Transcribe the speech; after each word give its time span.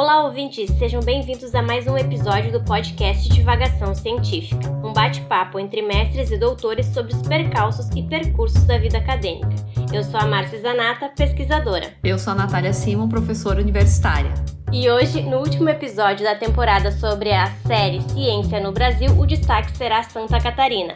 Olá, 0.00 0.24
ouvintes! 0.24 0.70
Sejam 0.78 1.02
bem-vindos 1.02 1.54
a 1.54 1.60
mais 1.60 1.86
um 1.86 1.94
episódio 1.94 2.50
do 2.50 2.64
podcast 2.64 3.28
Divagação 3.28 3.94
Científica, 3.94 4.66
um 4.82 4.94
bate-papo 4.94 5.60
entre 5.60 5.82
mestres 5.82 6.30
e 6.30 6.38
doutores 6.38 6.86
sobre 6.86 7.12
os 7.12 7.20
percalços 7.20 7.86
e 7.94 8.02
percursos 8.04 8.64
da 8.64 8.78
vida 8.78 8.96
acadêmica. 8.96 9.54
Eu 9.92 10.02
sou 10.02 10.18
a 10.18 10.24
Márcia 10.24 10.58
Zanata, 10.58 11.10
pesquisadora. 11.14 11.92
Eu 12.02 12.18
sou 12.18 12.32
a 12.32 12.36
Natália 12.36 12.72
Simon, 12.72 13.10
professora 13.10 13.60
universitária. 13.60 14.32
E 14.72 14.88
hoje, 14.90 15.20
no 15.20 15.36
último 15.36 15.68
episódio 15.68 16.24
da 16.24 16.34
temporada 16.34 16.90
sobre 16.90 17.30
a 17.30 17.48
série 17.66 18.00
Ciência 18.00 18.58
no 18.58 18.72
Brasil, 18.72 19.10
o 19.20 19.26
destaque 19.26 19.76
será 19.76 20.02
Santa 20.02 20.40
Catarina. 20.40 20.94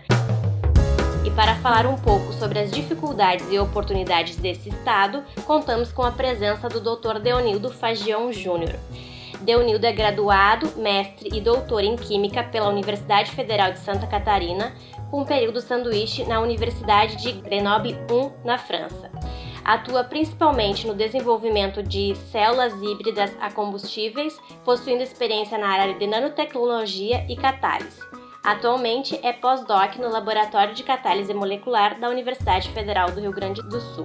E 1.24 1.30
para 1.30 1.54
falar 1.56 1.86
um 1.86 1.96
pouco 1.96 2.34
sobre 2.34 2.58
as 2.58 2.70
dificuldades 2.70 3.50
e 3.50 3.58
oportunidades 3.58 4.36
desse 4.36 4.68
estado, 4.68 5.24
contamos 5.46 5.90
com 5.90 6.02
a 6.02 6.12
presença 6.12 6.68
do 6.68 6.80
Dr. 6.80 7.18
Deonildo 7.18 7.70
Fagião 7.70 8.30
Júnior. 8.30 8.74
Deonildo 9.40 9.86
é 9.86 9.92
graduado, 9.92 10.70
mestre 10.76 11.30
e 11.32 11.40
doutor 11.40 11.82
em 11.82 11.96
Química 11.96 12.44
pela 12.44 12.68
Universidade 12.68 13.30
Federal 13.30 13.72
de 13.72 13.78
Santa 13.78 14.06
Catarina, 14.06 14.74
com 15.10 15.22
um 15.22 15.24
período 15.24 15.62
sanduíche 15.62 16.24
na 16.24 16.40
Universidade 16.40 17.16
de 17.16 17.32
Grenoble 17.32 17.96
1, 18.10 18.46
na 18.46 18.58
França. 18.58 19.10
Atua 19.64 20.04
principalmente 20.04 20.86
no 20.86 20.94
desenvolvimento 20.94 21.82
de 21.82 22.14
células 22.30 22.74
híbridas 22.82 23.34
a 23.40 23.50
combustíveis, 23.50 24.38
possuindo 24.62 25.02
experiência 25.02 25.56
na 25.56 25.68
área 25.68 25.94
de 25.94 26.06
nanotecnologia 26.06 27.24
e 27.30 27.34
catálise. 27.34 28.13
Atualmente 28.44 29.18
é 29.22 29.32
pós-doc 29.32 29.96
no 29.96 30.10
Laboratório 30.10 30.74
de 30.74 30.82
Catálise 30.82 31.32
Molecular 31.32 31.98
da 31.98 32.10
Universidade 32.10 32.68
Federal 32.72 33.10
do 33.10 33.18
Rio 33.18 33.32
Grande 33.32 33.62
do 33.62 33.80
Sul. 33.80 34.04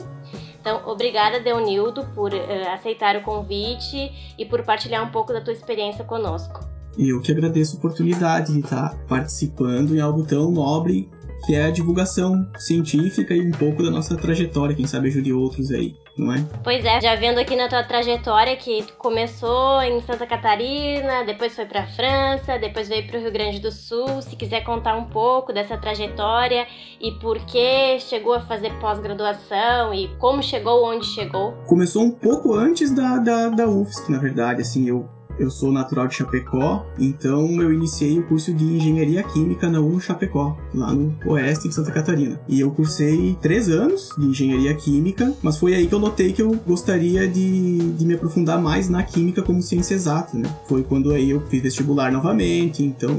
Então, 0.62 0.82
obrigada, 0.88 1.42
Deonildo, 1.42 2.06
por 2.16 2.34
uh, 2.34 2.70
aceitar 2.74 3.18
o 3.18 3.22
convite 3.22 4.34
e 4.38 4.46
por 4.46 4.64
partilhar 4.64 5.06
um 5.06 5.12
pouco 5.12 5.34
da 5.34 5.42
tua 5.42 5.52
experiência 5.52 6.06
conosco. 6.06 6.62
Eu 6.98 7.22
que 7.22 7.34
agradeço 7.34 7.76
a 7.76 7.80
oportunidade 7.80 8.54
de 8.54 8.60
estar 8.60 8.96
participando 9.10 9.94
em 9.94 10.00
algo 10.00 10.26
tão 10.26 10.50
nobre 10.50 11.10
que 11.46 11.56
é 11.56 11.66
a 11.66 11.72
divulgação 11.72 12.50
científica 12.58 13.34
e 13.34 13.42
um 13.42 13.52
pouco 13.52 13.84
da 13.84 13.92
nossa 13.92 14.16
trajetória, 14.16 14.76
quem 14.76 14.88
sabe 14.88 15.08
ajude 15.08 15.34
outros 15.34 15.72
aí, 15.72 15.96
não 16.20 16.34
é? 16.34 16.46
Pois 16.64 16.84
é, 16.84 17.00
já 17.02 17.16
vendo 17.16 17.40
aqui 17.40 17.56
na 17.56 17.68
tua 17.68 17.84
trajetória 17.84 18.56
que 18.56 18.84
começou 18.98 19.82
em 19.82 20.02
Santa 20.02 20.28
Catarina, 20.28 21.24
depois 21.26 21.56
foi 21.56 21.66
para 21.66 21.88
França, 21.88 22.60
depois 22.60 22.88
veio 22.88 23.08
para 23.08 23.18
o 23.18 23.22
Rio 23.22 23.32
Grande 23.32 23.60
do 23.60 23.72
Sul, 23.72 24.22
se 24.22 24.36
quiser 24.36 24.64
contar 24.64 24.96
um 24.96 25.06
pouco 25.06 25.54
dessa 25.54 25.78
trajetória 25.78 26.68
e 27.00 27.12
por 27.14 27.40
que 27.40 28.00
chegou 28.00 28.34
a 28.34 28.42
fazer 28.42 28.72
pós-graduação 28.80 29.94
e 29.94 30.10
como 30.18 30.44
chegou 30.44 30.86
onde 30.86 31.06
chegou. 31.06 31.54
Começou 31.66 32.04
um 32.04 32.12
pouco 32.12 32.54
antes 32.54 32.94
da, 32.94 33.18
da, 33.18 33.50
da 33.50 33.68
UFSC, 33.68 34.12
na 34.12 34.20
verdade, 34.20 34.62
assim, 34.62 34.88
eu 34.88 35.08
eu 35.40 35.50
sou 35.50 35.72
natural 35.72 36.08
de 36.08 36.16
Chapecó, 36.16 36.86
então 37.00 37.62
eu 37.62 37.74
iniciei 37.74 38.20
o 38.20 38.24
curso 38.24 38.54
de 38.54 38.64
Engenharia 38.64 39.24
Química 39.24 39.70
na 39.70 39.80
UNO 39.80 40.00
Chapecó, 40.00 40.58
lá 40.74 40.94
no 40.94 41.16
oeste 41.26 41.70
de 41.70 41.74
Santa 41.74 41.92
Catarina. 41.92 42.40
E 42.48 42.60
eu 42.60 42.70
cursei 42.72 43.38
três 43.42 43.70
anos 43.70 44.10
de 44.18 44.26
Engenharia 44.26 44.74
Química, 44.76 45.34
mas 45.42 45.58
foi 45.58 45.74
aí 45.74 45.88
que 45.88 45.94
eu 45.94 46.00
notei 46.00 46.34
que 46.34 46.42
eu 46.42 46.54
gostaria 46.68 47.28
de, 47.28 47.78
de 47.94 48.06
me 48.06 48.14
aprofundar 48.16 48.62
mais 48.62 48.90
na 48.90 49.02
Química 49.04 49.42
como 49.42 49.62
ciência 49.62 49.96
exata, 49.96 50.38
né? 50.38 50.50
Foi 50.68 50.84
quando 50.84 51.12
aí 51.12 51.30
eu 51.30 51.42
fiz 51.48 51.62
vestibular 51.62 52.12
novamente, 52.12 52.84
então 52.84 53.10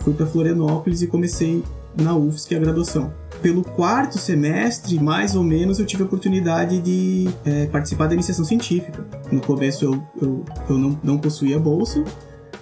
fui 0.00 0.14
para 0.14 0.26
Florianópolis 0.26 1.02
e 1.02 1.06
comecei 1.06 1.62
na 1.96 2.14
UFSC 2.14 2.54
a 2.54 2.58
graduação 2.58 3.12
pelo 3.42 3.62
quarto 3.62 4.18
semestre, 4.18 4.98
mais 4.98 5.36
ou 5.36 5.44
menos, 5.44 5.78
eu 5.78 5.86
tive 5.86 6.02
a 6.02 6.06
oportunidade 6.06 6.80
de 6.80 7.28
é, 7.44 7.66
participar 7.66 8.06
da 8.06 8.14
iniciação 8.14 8.44
científica. 8.44 9.06
No 9.30 9.40
começo 9.40 9.84
eu, 9.84 10.02
eu, 10.20 10.44
eu 10.68 10.78
não, 10.78 10.98
não 11.02 11.18
possuía 11.18 11.58
bolsa, 11.58 12.02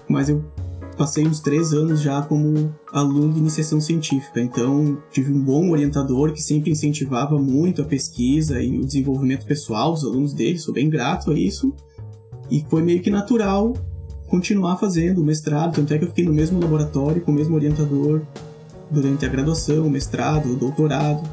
mas 0.08 0.28
eu 0.28 0.44
passei 0.96 1.26
uns 1.26 1.40
três 1.40 1.72
anos 1.72 2.00
já 2.00 2.22
como 2.22 2.74
aluno 2.92 3.32
de 3.32 3.38
iniciação 3.38 3.80
científica. 3.80 4.40
Então, 4.40 4.98
tive 5.10 5.32
um 5.32 5.42
bom 5.42 5.70
orientador 5.70 6.32
que 6.32 6.42
sempre 6.42 6.70
incentivava 6.70 7.38
muito 7.38 7.82
a 7.82 7.84
pesquisa 7.84 8.60
e 8.60 8.78
o 8.78 8.84
desenvolvimento 8.84 9.46
pessoal 9.46 9.92
dos 9.92 10.04
alunos 10.04 10.32
dele. 10.32 10.58
Sou 10.58 10.74
bem 10.74 10.88
grato 10.88 11.30
a 11.30 11.38
isso. 11.38 11.74
E 12.50 12.64
foi 12.68 12.82
meio 12.82 13.00
que 13.00 13.10
natural 13.10 13.72
continuar 14.28 14.76
fazendo 14.76 15.20
o 15.20 15.24
mestrado. 15.24 15.74
Tanto 15.74 15.94
é 15.94 15.98
que 15.98 16.04
eu 16.04 16.08
fiquei 16.08 16.24
no 16.24 16.32
mesmo 16.32 16.60
laboratório, 16.60 17.22
com 17.22 17.32
o 17.32 17.34
mesmo 17.34 17.56
orientador, 17.56 18.22
durante 18.94 19.26
a 19.26 19.28
graduação, 19.28 19.90
mestrado, 19.90 20.56
doutorado. 20.56 21.28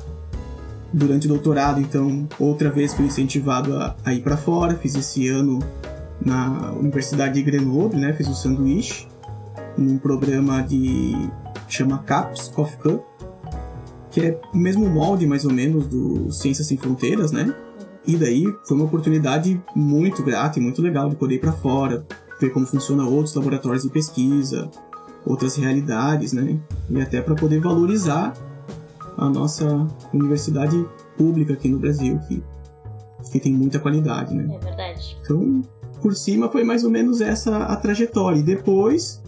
Durante 0.91 1.25
o 1.25 1.29
doutorado, 1.29 1.79
então, 1.79 2.27
outra 2.37 2.69
vez 2.69 2.93
fui 2.93 3.05
incentivado 3.05 3.73
a, 3.77 3.95
a 4.03 4.13
ir 4.13 4.21
para 4.21 4.35
fora. 4.35 4.75
Fiz 4.75 4.95
esse 4.95 5.29
ano 5.29 5.59
na 6.23 6.73
Universidade 6.73 7.35
de 7.35 7.41
Grenoble, 7.41 7.97
né? 7.99 8.11
Fiz 8.13 8.27
o 8.27 8.35
sanduíche 8.35 9.07
num 9.77 9.97
programa 9.97 10.61
de 10.61 11.29
chama 11.69 11.99
CAPS, 11.99 12.49
Coffee 12.49 12.77
Cup, 12.79 13.01
que 14.11 14.19
é 14.19 14.41
o 14.53 14.57
mesmo 14.57 14.89
molde 14.89 15.25
mais 15.25 15.45
ou 15.45 15.53
menos 15.53 15.87
do 15.87 16.29
Ciências 16.31 16.67
Sem 16.67 16.77
Fronteiras, 16.77 17.31
né? 17.31 17.55
E 18.05 18.17
daí 18.17 18.43
foi 18.67 18.75
uma 18.75 18.85
oportunidade 18.85 19.61
muito 19.75 20.23
grata 20.23 20.59
e 20.59 20.61
muito 20.61 20.81
legal 20.81 21.09
de 21.09 21.15
poder 21.15 21.35
ir 21.35 21.39
para 21.39 21.53
fora, 21.53 22.05
ver 22.39 22.49
como 22.49 22.65
funciona 22.65 23.05
outros 23.05 23.33
laboratórios 23.35 23.83
de 23.83 23.89
pesquisa, 23.89 24.69
outras 25.25 25.55
realidades, 25.55 26.33
né? 26.33 26.59
E 26.89 27.01
até 27.01 27.21
para 27.21 27.35
poder 27.35 27.59
valorizar 27.59 28.33
a 29.17 29.29
nossa 29.29 29.87
universidade 30.13 30.85
pública 31.17 31.53
aqui 31.53 31.69
no 31.69 31.77
Brasil, 31.77 32.19
que, 32.27 32.43
que 33.31 33.39
tem 33.39 33.53
muita 33.53 33.79
qualidade, 33.79 34.33
né? 34.33 34.55
É 34.55 34.59
verdade. 34.59 35.17
Então, 35.21 35.61
por 36.01 36.15
cima 36.15 36.49
foi 36.49 36.63
mais 36.63 36.83
ou 36.83 36.89
menos 36.89 37.21
essa 37.21 37.57
a 37.57 37.75
trajetória. 37.75 38.39
E 38.39 38.43
depois 38.43 39.21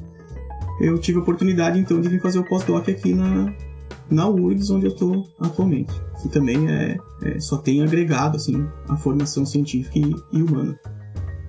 eu 0.81 0.97
tive 0.97 1.19
a 1.19 1.21
oportunidade 1.21 1.79
então 1.79 2.01
de 2.01 2.09
vir 2.09 2.21
fazer 2.21 2.39
o 2.39 2.43
pós-doc 2.43 2.89
aqui 2.89 3.13
na, 3.13 3.53
na 4.09 4.27
URGS, 4.27 4.71
onde 4.71 4.87
eu 4.87 4.91
estou 4.91 5.27
atualmente. 5.39 5.93
Que 6.21 6.29
também 6.29 6.69
é, 6.69 6.97
é, 7.23 7.39
só 7.39 7.57
tem 7.57 7.83
agregado 7.83 8.37
assim, 8.37 8.67
a 8.87 8.97
formação 8.97 9.45
científica 9.45 9.99
e, 9.99 10.15
e 10.37 10.41
humana. 10.41 10.79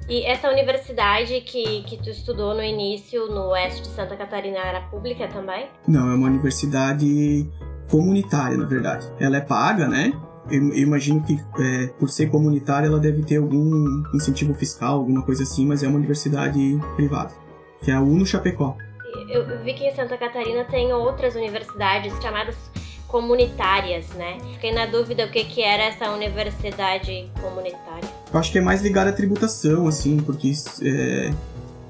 E 0.09 0.23
essa 0.25 0.51
universidade 0.51 1.41
que, 1.41 1.83
que 1.85 1.97
tu 1.97 2.11
estudou 2.11 2.55
no 2.55 2.63
início, 2.63 3.27
no 3.27 3.49
oeste 3.49 3.83
de 3.83 3.89
Santa 3.89 4.17
Catarina, 4.17 4.59
era 4.59 4.81
pública 4.83 5.27
também? 5.29 5.69
Não, 5.89 6.11
é 6.11 6.15
uma 6.15 6.29
universidade 6.29 7.49
comunitária, 7.91 8.57
na 8.57 8.67
verdade. 8.67 9.11
Ela 9.19 9.39
é 9.39 9.41
paga, 9.41 9.89
né? 9.89 10.13
Eu, 10.51 10.75
imagino 10.75 11.23
que 11.23 11.39
é, 11.59 11.87
por 11.99 12.11
ser 12.11 12.27
comunitária 12.27 12.87
ela 12.87 12.99
deve 12.99 13.23
ter 13.23 13.39
algum 13.39 14.03
incentivo 14.15 14.53
fiscal, 14.53 14.97
alguma 14.97 15.23
coisa 15.23 15.43
assim, 15.43 15.67
mas 15.67 15.83
é 15.83 15.89
uma 15.89 15.97
universidade 15.97 16.79
privada, 16.97 17.33
que 17.83 17.91
é 17.91 17.95
a 17.95 18.01
UNO 18.01 18.27
Chapecó. 18.27 18.77
Eu 19.31 19.63
vi 19.63 19.73
que 19.73 19.85
em 19.85 19.95
Santa 19.95 20.19
Catarina 20.19 20.65
tem 20.65 20.93
outras 20.93 21.35
universidades 21.35 22.13
chamadas 22.21 22.57
comunitárias, 23.09 24.09
né? 24.11 24.39
Fiquei 24.53 24.73
na 24.73 24.87
dúvida 24.87 25.25
o 25.25 25.31
que, 25.31 25.45
que 25.45 25.63
era 25.63 25.85
essa 25.85 26.11
universidade 26.11 27.31
comunitária. 27.41 28.09
Eu 28.33 28.41
acho 28.41 28.51
que 28.51 28.59
é 28.59 28.61
mais 28.61 28.83
ligado 28.83 29.09
à 29.09 29.13
tributação, 29.13 29.87
assim, 29.87 30.17
porque 30.19 30.53
é, 30.83 31.33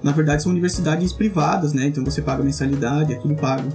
na 0.02 0.12
verdade 0.12 0.42
são 0.42 0.52
universidades 0.52 1.12
privadas, 1.12 1.72
né? 1.72 1.86
Então 1.86 2.04
você 2.04 2.20
paga 2.20 2.42
mensalidade, 2.42 3.14
é 3.14 3.16
tudo 3.16 3.34
pago. 3.34 3.68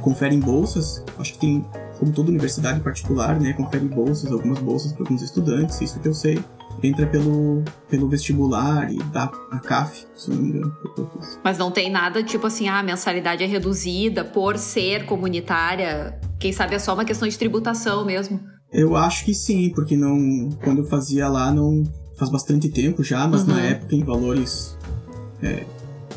Confere 0.00 0.34
em 0.34 0.40
bolsas, 0.40 1.04
acho 1.18 1.32
que 1.34 1.38
tem, 1.38 1.66
como 1.98 2.12
toda 2.12 2.30
universidade 2.30 2.80
particular, 2.80 3.38
né? 3.40 3.52
Confere 3.52 3.84
bolsas, 3.84 4.30
algumas 4.30 4.58
bolsas 4.58 4.92
para 4.92 5.02
alguns 5.02 5.22
estudantes, 5.22 5.80
isso 5.80 6.00
que 6.00 6.08
eu 6.08 6.14
sei 6.14 6.42
entra 6.82 7.06
pelo, 7.06 7.62
pelo 7.88 8.08
vestibular 8.08 8.92
e 8.92 8.98
dá 9.04 9.30
a 9.50 9.58
CAF, 9.58 10.06
se 10.14 10.30
não 10.30 10.36
me 10.36 10.48
engano. 10.50 10.76
Mas 11.42 11.58
não 11.58 11.70
tem 11.70 11.90
nada 11.90 12.22
tipo 12.22 12.46
assim, 12.46 12.68
ah, 12.68 12.78
a 12.78 12.82
mensalidade 12.82 13.42
é 13.42 13.46
reduzida 13.46 14.24
por 14.24 14.58
ser 14.58 15.06
comunitária. 15.06 16.18
Quem 16.46 16.52
sabe 16.52 16.76
é 16.76 16.78
só 16.78 16.94
uma 16.94 17.04
questão 17.04 17.26
de 17.26 17.36
tributação 17.36 18.04
mesmo. 18.04 18.38
Eu 18.72 18.94
acho 18.94 19.24
que 19.24 19.34
sim, 19.34 19.68
porque 19.70 19.96
não. 19.96 20.48
Quando 20.62 20.78
eu 20.78 20.84
fazia 20.84 21.26
lá, 21.26 21.50
não. 21.50 21.82
Faz 22.16 22.30
bastante 22.30 22.68
tempo 22.68 23.02
já, 23.02 23.26
mas 23.26 23.42
uhum. 23.42 23.48
na 23.48 23.60
época, 23.62 23.94
em 23.94 24.04
valores 24.04 24.78
é, 25.42 25.64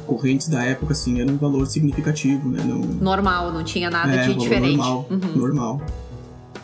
correntes 0.06 0.48
da 0.48 0.64
época, 0.64 0.94
assim, 0.94 1.20
era 1.20 1.30
um 1.30 1.36
valor 1.36 1.66
significativo, 1.66 2.48
né? 2.48 2.64
Não, 2.64 2.78
normal, 2.78 3.52
não 3.52 3.64
tinha 3.64 3.90
nada 3.90 4.14
é, 4.14 4.28
de 4.28 4.36
diferente. 4.36 4.78
Normal, 4.78 5.08
uhum. 5.10 5.36
normal. 5.36 5.82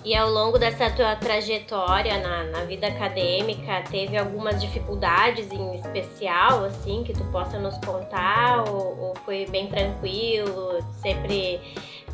E 0.05 0.15
ao 0.15 0.29
longo 0.29 0.59
dessa 0.59 0.91
tua 0.91 1.15
trajetória 1.15 2.19
na, 2.21 2.43
na 2.51 2.65
vida 2.65 2.85
acadêmica, 2.85 3.81
teve 3.89 4.15
algumas 4.15 4.61
dificuldades 4.61 5.51
em 5.51 5.75
especial, 5.75 6.65
assim, 6.65 7.03
que 7.03 7.11
tu 7.11 7.23
possa 7.31 7.57
nos 7.57 7.75
contar? 7.79 8.69
Ou, 8.69 8.99
ou 8.99 9.13
foi 9.25 9.47
bem 9.47 9.67
tranquilo? 9.67 10.77
Sempre 11.01 11.59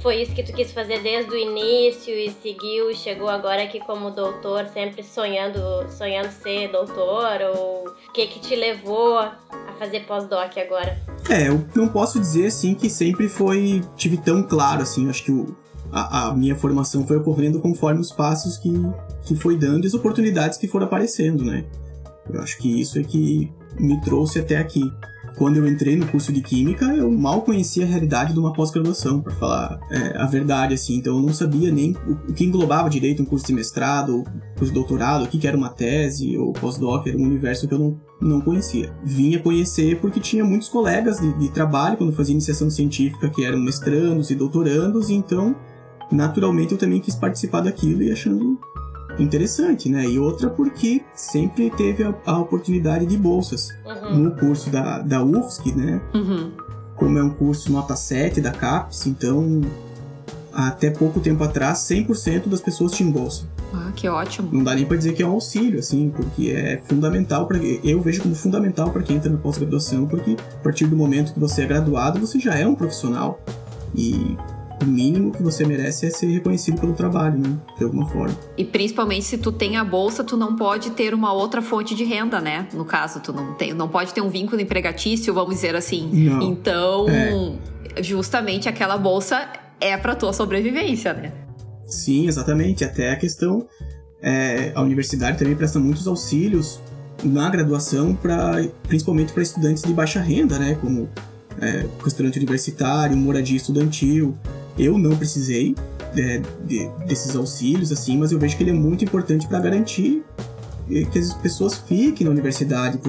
foi 0.01 0.21
isso 0.21 0.33
que 0.33 0.43
tu 0.43 0.51
quis 0.51 0.71
fazer 0.71 1.01
desde 1.01 1.31
o 1.31 1.37
início 1.37 2.13
e 2.13 2.31
seguiu 2.41 2.89
e 2.89 2.95
chegou 2.95 3.29
agora 3.29 3.63
aqui 3.63 3.79
como 3.79 4.09
doutor, 4.09 4.65
sempre 4.73 5.03
sonhando, 5.03 5.59
sonhando 5.89 6.31
ser 6.31 6.71
doutor? 6.71 7.39
Ou 7.55 7.87
o 7.87 8.11
que 8.11 8.25
que 8.27 8.39
te 8.39 8.55
levou 8.55 9.17
a 9.17 9.37
fazer 9.77 10.01
pós-doc 10.01 10.57
agora? 10.57 10.99
É, 11.29 11.49
eu 11.49 11.63
não 11.75 11.87
posso 11.87 12.19
dizer 12.19 12.47
assim 12.47 12.73
que 12.73 12.89
sempre 12.89 13.29
foi 13.29 13.81
tive 13.95 14.17
tão 14.17 14.41
claro 14.43 14.81
assim, 14.81 15.07
acho 15.09 15.23
que 15.23 15.31
o, 15.31 15.55
a, 15.91 16.29
a, 16.29 16.33
minha 16.33 16.55
formação 16.55 17.05
foi 17.05 17.17
ocorrendo 17.17 17.59
conforme 17.59 18.01
os 18.01 18.11
passos 18.11 18.57
que, 18.57 18.71
que 19.23 19.35
foi 19.35 19.55
dando 19.57 19.83
e 19.83 19.87
as 19.87 19.93
oportunidades 19.93 20.57
que 20.57 20.67
foram 20.67 20.87
aparecendo, 20.87 21.45
né? 21.45 21.65
Eu 22.31 22.41
acho 22.41 22.57
que 22.57 22.81
isso 22.81 22.97
é 22.99 23.03
que 23.03 23.51
me 23.79 23.99
trouxe 24.01 24.39
até 24.39 24.57
aqui. 24.57 24.81
Quando 25.37 25.57
eu 25.57 25.67
entrei 25.67 25.95
no 25.95 26.07
curso 26.07 26.31
de 26.31 26.41
Química, 26.41 26.85
eu 26.85 27.11
mal 27.11 27.41
conhecia 27.41 27.85
a 27.85 27.87
realidade 27.87 28.33
de 28.33 28.39
uma 28.39 28.53
pós-graduação, 28.53 29.21
para 29.21 29.33
falar 29.35 29.79
é, 29.89 30.17
a 30.17 30.25
verdade, 30.25 30.73
assim. 30.73 30.95
Então 30.95 31.17
eu 31.17 31.21
não 31.21 31.33
sabia 31.33 31.71
nem 31.71 31.95
o, 32.07 32.33
que 32.33 32.43
englobava 32.43 32.89
direito 32.89 33.23
um 33.23 33.25
curso 33.25 33.47
de 33.47 33.53
mestrado, 33.53 34.17
ou 34.17 34.23
curso 34.57 34.65
de 34.65 34.73
doutorado, 34.73 35.23
o 35.23 35.27
que, 35.27 35.37
que 35.37 35.47
era 35.47 35.57
uma 35.57 35.69
tese, 35.69 36.37
ou 36.37 36.53
pós-doc, 36.53 37.07
era 37.07 37.17
um 37.17 37.23
universo 37.23 37.67
que 37.67 37.73
eu 37.73 37.79
não, 37.79 37.99
não 38.21 38.41
conhecia. 38.41 38.93
Vinha 39.03 39.39
conhecer 39.39 39.99
porque 39.99 40.19
tinha 40.19 40.43
muitos 40.43 40.69
colegas 40.69 41.19
de, 41.19 41.33
de 41.33 41.49
trabalho, 41.49 41.97
quando 41.97 42.13
fazia 42.13 42.33
iniciação 42.33 42.69
científica, 42.69 43.29
que 43.29 43.43
eram 43.43 43.59
mestrandos 43.59 44.29
e 44.29 44.35
doutorandos, 44.35 45.09
e 45.09 45.13
então, 45.13 45.55
naturalmente, 46.11 46.73
eu 46.73 46.77
também 46.77 46.99
quis 46.99 47.15
participar 47.15 47.61
daquilo 47.61 48.03
e 48.03 48.11
achando 48.11 48.59
interessante, 49.19 49.89
né? 49.89 50.05
E 50.05 50.19
outra 50.19 50.49
porque 50.49 51.03
sempre 51.13 51.69
teve 51.71 52.03
a, 52.03 52.13
a 52.25 52.39
oportunidade 52.39 53.05
de 53.05 53.17
bolsas 53.17 53.69
uhum. 53.85 54.17
no 54.17 54.31
curso 54.35 54.69
da, 54.69 54.99
da 54.99 55.23
UFSC, 55.23 55.73
né? 55.73 56.01
Uhum. 56.13 56.51
Como 56.95 57.17
é 57.17 57.23
um 57.23 57.29
curso 57.29 57.71
nota 57.71 57.95
7 57.95 58.41
da 58.41 58.51
CAPES, 58.51 59.07
então 59.07 59.61
até 60.53 60.89
pouco 60.89 61.19
tempo 61.19 61.43
atrás 61.43 61.79
100% 61.79 62.47
das 62.47 62.61
pessoas 62.61 62.91
tinham 62.91 63.11
bolsa. 63.11 63.45
Ah, 63.73 63.91
que 63.95 64.07
ótimo. 64.07 64.49
Não 64.51 64.63
dá 64.63 64.75
nem 64.75 64.85
para 64.85 64.97
dizer 64.97 65.13
que 65.13 65.23
é 65.23 65.27
um 65.27 65.31
auxílio, 65.31 65.79
assim, 65.79 66.09
porque 66.13 66.49
é 66.49 66.81
fundamental 66.85 67.47
para 67.47 67.57
eu 67.57 68.01
vejo 68.01 68.21
como 68.21 68.35
fundamental 68.35 68.91
para 68.91 69.01
quem 69.01 69.15
entra 69.15 69.29
na 69.29 69.37
pós-graduação, 69.37 70.05
porque 70.07 70.35
a 70.35 70.63
partir 70.63 70.87
do 70.87 70.95
momento 70.95 71.33
que 71.33 71.39
você 71.39 71.61
é 71.61 71.65
graduado, 71.65 72.19
você 72.19 72.37
já 72.37 72.55
é 72.55 72.67
um 72.67 72.75
profissional. 72.75 73.41
E 73.95 74.37
o 74.83 74.87
mínimo 74.87 75.31
que 75.31 75.41
você 75.41 75.65
merece 75.65 76.05
é 76.05 76.09
ser 76.09 76.27
reconhecido 76.27 76.79
pelo 76.79 76.93
trabalho, 76.93 77.37
né? 77.37 77.57
De 77.77 77.83
alguma 77.83 78.07
forma. 78.07 78.37
E 78.57 78.65
principalmente 78.65 79.25
se 79.25 79.37
tu 79.37 79.51
tem 79.51 79.77
a 79.77 79.83
bolsa, 79.83 80.23
tu 80.23 80.37
não 80.37 80.55
pode 80.55 80.91
ter 80.91 81.13
uma 81.13 81.33
outra 81.33 81.61
fonte 81.61 81.95
de 81.95 82.03
renda, 82.03 82.39
né? 82.39 82.67
No 82.73 82.85
caso, 82.85 83.19
tu 83.19 83.31
não 83.33 83.53
tem, 83.53 83.73
não 83.73 83.87
pode 83.87 84.13
ter 84.13 84.21
um 84.21 84.29
vínculo 84.29 84.61
empregatício, 84.61 85.33
vamos 85.33 85.55
dizer 85.55 85.75
assim. 85.75 86.09
Não. 86.11 86.41
Então, 86.41 87.05
é. 87.09 88.01
justamente 88.01 88.67
aquela 88.67 88.97
bolsa 88.97 89.47
é 89.79 89.97
para 89.97 90.15
tua 90.15 90.33
sobrevivência, 90.33 91.13
né? 91.13 91.31
Sim, 91.85 92.27
exatamente. 92.27 92.83
Até 92.83 93.11
a 93.11 93.15
questão 93.15 93.67
é, 94.21 94.71
a 94.75 94.81
universidade 94.81 95.37
também 95.37 95.55
presta 95.55 95.79
muitos 95.79 96.07
auxílios 96.07 96.79
na 97.23 97.49
graduação 97.49 98.15
para 98.15 98.63
principalmente 98.83 99.33
para 99.33 99.43
estudantes 99.43 99.83
de 99.83 99.93
baixa 99.93 100.21
renda, 100.21 100.59
né? 100.59 100.77
Como 100.79 101.09
é, 101.59 101.85
restaurante 102.03 102.37
universitário, 102.37 103.17
moradia 103.17 103.57
estudantil. 103.57 104.37
Eu 104.77 104.97
não 104.97 105.15
precisei 105.15 105.75
é, 106.15 106.41
de, 106.65 106.89
desses 107.05 107.35
auxílios, 107.35 107.91
assim, 107.91 108.17
mas 108.17 108.31
eu 108.31 108.39
vejo 108.39 108.57
que 108.57 108.63
ele 108.63 108.71
é 108.71 108.73
muito 108.73 109.03
importante 109.03 109.47
para 109.47 109.59
garantir 109.59 110.23
que 111.11 111.19
as 111.19 111.33
pessoas 111.33 111.77
fiquem 111.77 112.25
na 112.25 112.31
universidade. 112.31 112.99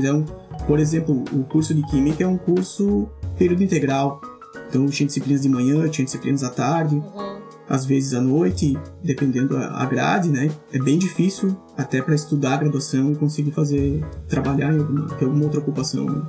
Por 0.66 0.78
exemplo, 0.78 1.24
o 1.32 1.44
curso 1.44 1.74
de 1.74 1.82
Química 1.82 2.22
é 2.22 2.26
um 2.26 2.38
curso 2.38 3.08
período 3.36 3.62
integral. 3.62 4.20
Então, 4.68 4.86
tinha 4.86 5.06
disciplinas 5.06 5.42
de 5.42 5.48
manhã, 5.48 5.88
tinha 5.88 6.04
disciplinas 6.04 6.42
à 6.44 6.50
tarde, 6.50 6.94
uhum. 6.94 7.38
às 7.68 7.84
vezes 7.84 8.14
à 8.14 8.20
noite, 8.20 8.78
dependendo 9.02 9.56
a 9.56 9.84
grade, 9.84 10.30
né? 10.30 10.50
É 10.72 10.78
bem 10.78 10.98
difícil, 10.98 11.56
até 11.76 12.00
para 12.00 12.14
estudar 12.14 12.54
a 12.54 12.56
graduação 12.58 13.12
e 13.12 13.16
conseguir 13.16 13.50
fazer, 13.50 14.02
trabalhar 14.28 14.72
em 14.72 14.78
alguma, 14.78 15.08
ter 15.16 15.24
alguma 15.24 15.44
outra 15.44 15.60
ocupação. 15.60 16.06
Né? 16.06 16.22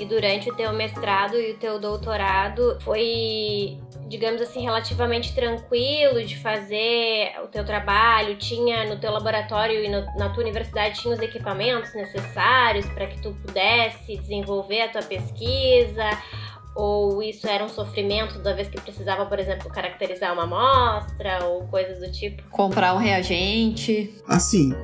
E 0.00 0.06
durante 0.06 0.50
o 0.50 0.54
teu 0.56 0.72
mestrado 0.72 1.36
e 1.36 1.52
o 1.52 1.56
teu 1.56 1.78
doutorado 1.78 2.76
foi, 2.80 3.78
digamos 4.08 4.40
assim, 4.40 4.62
relativamente 4.62 5.34
tranquilo 5.34 6.22
de 6.24 6.36
fazer 6.38 7.32
o 7.42 7.48
teu 7.48 7.64
trabalho? 7.64 8.36
Tinha 8.36 8.84
no 8.84 8.98
teu 8.98 9.10
laboratório 9.10 9.82
e 9.82 9.88
no, 9.88 10.04
na 10.16 10.28
tua 10.30 10.42
universidade 10.42 11.00
tinha 11.00 11.14
os 11.14 11.20
equipamentos 11.20 11.94
necessários 11.94 12.86
para 12.86 13.06
que 13.06 13.20
tu 13.20 13.34
pudesse 13.44 14.16
desenvolver 14.16 14.82
a 14.82 14.88
tua 14.88 15.02
pesquisa? 15.02 16.10
Ou 16.74 17.22
isso 17.22 17.46
era 17.46 17.64
um 17.64 17.68
sofrimento 17.68 18.40
da 18.40 18.52
vez 18.52 18.68
que 18.68 18.80
precisava, 18.80 19.26
por 19.26 19.38
exemplo, 19.38 19.70
caracterizar 19.70 20.32
uma 20.32 20.42
amostra 20.42 21.44
ou 21.44 21.66
coisas 21.68 22.00
do 22.00 22.10
tipo? 22.10 22.42
Comprar 22.50 22.94
um 22.94 22.98
reagente? 22.98 24.12
Assim, 24.26 24.74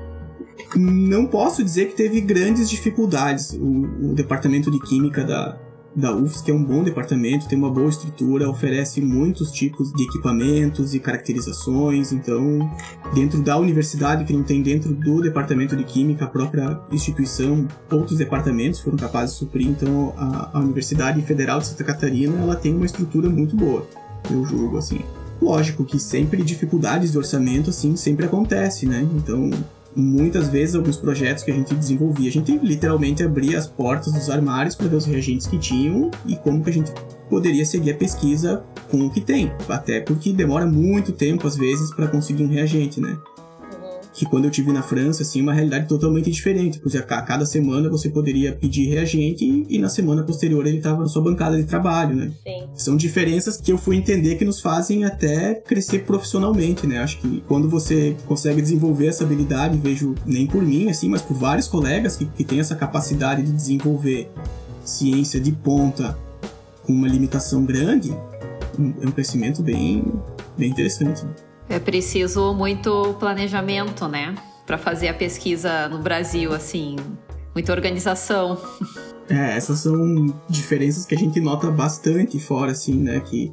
não 0.77 1.27
posso 1.27 1.65
dizer 1.65 1.87
que 1.87 1.97
teve 1.97 2.21
grandes 2.21 2.71
dificuldades. 2.71 3.53
O, 3.55 4.11
o 4.11 4.15
departamento 4.15 4.71
de 4.71 4.79
química 4.79 5.25
da, 5.25 5.59
da 5.95 6.15
UFSC 6.15 6.51
é 6.51 6.55
um 6.55 6.63
bom 6.63 6.83
departamento, 6.83 7.49
tem 7.49 7.59
uma 7.59 7.71
boa 7.71 7.89
estrutura, 7.89 8.49
oferece 8.49 9.01
muitos 9.01 9.51
tipos 9.51 9.93
de 9.93 10.05
equipamentos 10.05 10.95
e 10.95 11.01
caracterizações. 11.01 12.13
Então, 12.13 12.71
dentro 13.15 13.43
da 13.43 13.59
universidade, 13.59 14.25
que 14.25 14.33
não 14.33 14.43
tem 14.43 14.63
dentro 14.63 14.95
do 14.95 15.21
departamento 15.21 15.77
de 15.77 15.85
química, 15.85 16.25
a 16.25 16.29
própria 16.29 16.81
instituição, 16.93 17.67
outros 17.91 18.19
departamentos 18.19 18.81
foram 18.81 18.97
capazes 18.97 19.35
de 19.35 19.41
suprir. 19.41 19.67
Então, 19.67 20.15
a, 20.17 20.59
a 20.59 20.61
Universidade 20.61 21.21
Federal 21.23 21.59
de 21.59 21.67
Santa 21.67 21.85
Catarina, 21.85 22.41
ela 22.41 22.57
tem 22.57 22.75
uma 22.75 22.87
estrutura 22.87 23.29
muito 23.29 23.57
boa, 23.57 23.87
eu 24.31 24.45
julgo 24.45 24.79
assim. 24.79 25.01
Lógico 25.43 25.85
que 25.85 25.99
sempre 25.99 26.43
dificuldades 26.43 27.13
de 27.13 27.19
orçamento, 27.19 27.71
assim, 27.71 27.97
sempre 27.97 28.27
acontece, 28.27 28.87
né? 28.87 29.09
Então, 29.17 29.51
muitas 29.95 30.49
vezes 30.49 30.75
alguns 30.75 30.97
projetos 30.97 31.43
que 31.43 31.51
a 31.51 31.55
gente 31.55 31.75
desenvolvia, 31.75 32.29
a 32.29 32.33
gente 32.33 32.57
literalmente 32.59 33.23
abria 33.23 33.59
as 33.59 33.67
portas 33.67 34.13
dos 34.13 34.31
armários 34.31 34.75
para 34.75 34.89
ver 34.89 34.97
os 34.97 35.07
reagentes 35.07 35.47
que 35.47 35.59
tinham 35.59 36.11
e 36.27 36.37
como 36.37 36.63
que 36.63 36.71
a 36.71 36.73
gente 36.73 36.93
poderia 37.29 37.65
seguir 37.65 37.93
a 37.93 37.97
pesquisa 37.97 38.63
com 38.91 39.07
o 39.07 39.11
que 39.11 39.21
tem, 39.21 39.53
até 39.69 40.01
porque 40.01 40.33
demora 40.33 40.67
muito 40.67 41.13
tempo 41.13 41.47
às 41.47 41.57
vezes 41.57 41.95
para 41.95 42.09
conseguir 42.09 42.43
um 42.43 42.49
reagente, 42.49 43.01
né? 43.01 43.17
Que 44.21 44.27
quando 44.27 44.45
eu 44.45 44.51
tive 44.51 44.71
na 44.71 44.83
França, 44.83 45.23
assim, 45.23 45.41
uma 45.41 45.55
realidade 45.55 45.89
totalmente 45.89 46.31
diferente, 46.31 46.79
porque 46.79 46.99
a 46.99 47.23
cada 47.23 47.47
semana 47.47 47.89
você 47.89 48.11
poderia 48.11 48.53
pedir 48.53 48.87
reagente 48.87 49.47
e, 49.47 49.77
e 49.77 49.79
na 49.79 49.89
semana 49.89 50.23
posterior 50.23 50.67
ele 50.67 50.77
estava 50.77 51.01
na 51.01 51.09
sua 51.09 51.23
bancada 51.23 51.57
de 51.57 51.65
trabalho, 51.65 52.15
né? 52.15 52.31
Sim. 52.45 52.69
São 52.75 52.97
diferenças 52.99 53.57
que 53.57 53.73
eu 53.73 53.79
fui 53.79 53.97
entender 53.97 54.35
que 54.35 54.45
nos 54.45 54.61
fazem 54.61 55.07
até 55.07 55.55
crescer 55.55 56.01
profissionalmente, 56.01 56.87
né? 56.87 56.99
Acho 56.99 57.19
que 57.19 57.43
quando 57.49 57.67
você 57.67 58.15
consegue 58.27 58.61
desenvolver 58.61 59.07
essa 59.07 59.25
habilidade, 59.25 59.79
vejo 59.79 60.15
nem 60.27 60.47
por 60.47 60.63
mim, 60.63 60.91
assim, 60.91 61.09
mas 61.09 61.23
por 61.23 61.35
vários 61.35 61.67
colegas 61.67 62.15
que, 62.15 62.27
que 62.27 62.45
têm 62.45 62.61
essa 62.61 62.77
capacidade 62.77 63.43
de 63.43 63.53
desenvolver 63.53 64.31
ciência 64.85 65.41
de 65.41 65.51
ponta 65.51 66.19
com 66.83 66.93
uma 66.93 67.09
limitação 67.09 67.65
grande, 67.65 68.11
é 69.01 69.07
um 69.07 69.13
crescimento 69.13 69.63
bem, 69.63 70.05
bem 70.59 70.69
interessante. 70.69 71.25
Né? 71.25 71.50
É 71.71 71.79
preciso 71.79 72.53
muito 72.53 73.15
planejamento, 73.21 74.09
né? 74.09 74.35
Para 74.67 74.77
fazer 74.77 75.07
a 75.07 75.15
pesquisa 75.15 75.89
no 75.89 76.01
Brasil, 76.01 76.53
assim, 76.53 76.97
muita 77.55 77.73
organização. 77.73 78.59
É, 79.33 79.57
essas 79.57 79.79
são 79.79 80.27
diferenças 80.49 81.07
que 81.07 81.15
a 81.15 81.17
gente 81.17 81.41
nota 81.41 81.71
bastante 81.71 82.41
fora, 82.41 82.73
assim, 82.73 82.97
né? 82.97 83.21
Que, 83.21 83.53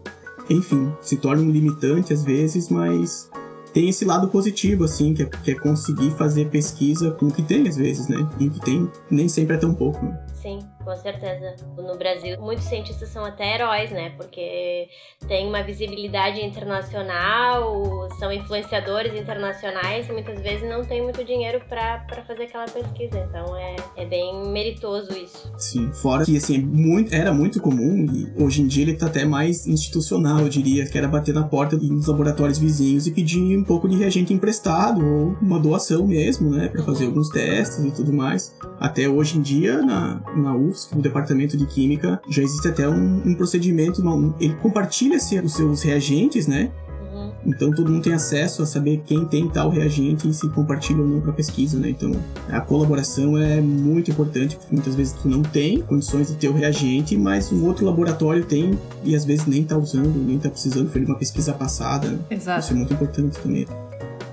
enfim, 0.49 0.91
se 0.99 1.17
torna 1.17 1.43
um 1.43 1.51
limitante 1.51 2.11
às 2.11 2.23
vezes, 2.23 2.69
mas 2.69 3.29
tem 3.71 3.87
esse 3.87 4.03
lado 4.03 4.27
positivo, 4.27 4.85
assim, 4.85 5.13
que 5.13 5.21
é, 5.21 5.25
que 5.27 5.51
é 5.51 5.53
conseguir 5.53 6.09
fazer 6.17 6.49
pesquisa 6.49 7.11
com 7.11 7.27
o 7.27 7.31
que 7.31 7.43
tem 7.43 7.67
às 7.67 7.77
vezes, 7.77 8.07
né? 8.07 8.27
E 8.39 8.47
o 8.47 8.49
que 8.49 8.59
tem 8.59 8.91
nem 9.11 9.29
sempre 9.29 9.55
é 9.55 9.59
tão 9.59 9.71
pouco. 9.71 10.03
Né? 10.03 10.19
Sim, 10.41 10.59
com 10.83 10.95
certeza. 10.95 11.55
No 11.75 11.97
Brasil, 11.97 12.39
muitos 12.39 12.65
cientistas 12.65 13.09
são 13.09 13.25
até 13.25 13.55
heróis, 13.55 13.89
né? 13.91 14.11
Porque 14.11 14.87
tem 15.27 15.47
uma 15.47 15.63
visibilidade 15.63 16.39
internacional, 16.39 18.07
são 18.19 18.31
influenciadores 18.31 19.19
internacionais 19.19 20.07
e 20.07 20.11
muitas 20.11 20.39
vezes 20.39 20.69
não 20.69 20.83
tem 20.85 21.01
muito 21.01 21.23
dinheiro 21.23 21.61
para 21.67 22.23
fazer 22.27 22.43
aquela 22.43 22.65
pesquisa. 22.65 23.17
Então 23.17 23.55
é, 23.57 23.75
é 23.95 24.05
bem 24.05 24.47
meritoso 24.49 25.11
isso. 25.17 25.51
Sim, 25.57 25.91
fora 25.91 26.23
que 26.23 26.37
assim, 26.37 26.59
muito, 26.59 27.13
era 27.13 27.33
muito 27.33 27.59
comum 27.59 28.05
e 28.05 28.31
hoje 28.41 28.61
em 28.61 28.67
dia 28.67 28.83
ele 28.83 28.93
tá 28.93 29.07
até 29.07 29.25
mais 29.25 29.65
institucional, 29.65 30.41
eu 30.41 30.49
diria, 30.49 30.85
que 30.85 30.97
era 30.97 31.07
bater 31.07 31.33
na 31.33 31.47
porta 31.47 31.75
dos 31.75 32.07
laboratórios 32.07 32.59
vizinhos 32.59 33.07
e 33.07 33.11
pedir 33.11 33.57
um 33.57 33.63
pouco 33.63 33.89
de 33.89 33.97
reagente 33.97 34.33
emprestado 34.33 35.03
ou 35.03 35.35
uma 35.41 35.59
doação 35.59 36.05
mesmo, 36.05 36.51
né? 36.51 36.67
Para 36.67 36.83
fazer 36.83 37.05
uhum. 37.05 37.09
alguns 37.09 37.29
testes 37.29 37.83
e 37.83 37.91
tudo 37.91 38.13
mais. 38.13 38.55
Até 38.79 39.09
hoje 39.09 39.39
em 39.39 39.41
dia, 39.41 39.81
na, 39.81 40.21
na 40.35 40.55
UFSC, 40.55 40.95
no 40.95 41.01
departamento 41.01 41.57
de 41.57 41.65
Química, 41.65 42.21
já 42.29 42.41
existe 42.41 42.67
até 42.67 42.87
um, 42.87 43.21
um 43.25 43.35
procedimento, 43.35 44.01
uma, 44.01 44.35
ele 44.39 44.55
compartilha 44.55 45.17
os 45.17 45.53
seus 45.53 45.81
reagentes, 45.81 46.47
né? 46.47 46.71
Uhum. 47.13 47.31
Então 47.45 47.71
todo 47.71 47.89
mundo 47.89 48.03
tem 48.03 48.13
acesso 48.13 48.61
a 48.61 48.65
saber 48.65 49.01
quem 49.05 49.25
tem 49.25 49.47
tal 49.47 49.69
reagente 49.69 50.27
e 50.27 50.33
se 50.33 50.49
compartilha 50.49 51.01
ou 51.01 51.07
não 51.07 51.21
para 51.21 51.33
pesquisa, 51.33 51.79
né? 51.79 51.89
Então 51.89 52.11
a 52.49 52.61
colaboração 52.61 53.37
é 53.37 53.61
muito 53.61 54.11
importante, 54.11 54.55
porque 54.55 54.73
muitas 54.73 54.95
vezes 54.95 55.13
tu 55.13 55.27
não 55.27 55.41
tem 55.41 55.81
condições 55.81 56.27
de 56.27 56.35
ter 56.35 56.49
o 56.49 56.53
reagente, 56.53 57.17
mas 57.17 57.51
um 57.51 57.65
outro 57.65 57.85
laboratório 57.85 58.45
tem 58.45 58.77
e 59.03 59.15
às 59.15 59.25
vezes 59.25 59.45
nem 59.45 59.63
tá 59.63 59.77
usando, 59.77 60.15
nem 60.17 60.37
tá 60.37 60.49
precisando, 60.49 60.89
foi 60.89 61.03
uma 61.03 61.17
pesquisa 61.17 61.53
passada. 61.53 62.09
Né? 62.09 62.19
Exato. 62.31 62.59
Isso 62.59 62.73
é 62.73 62.75
muito 62.75 62.93
importante 62.93 63.39
também. 63.39 63.67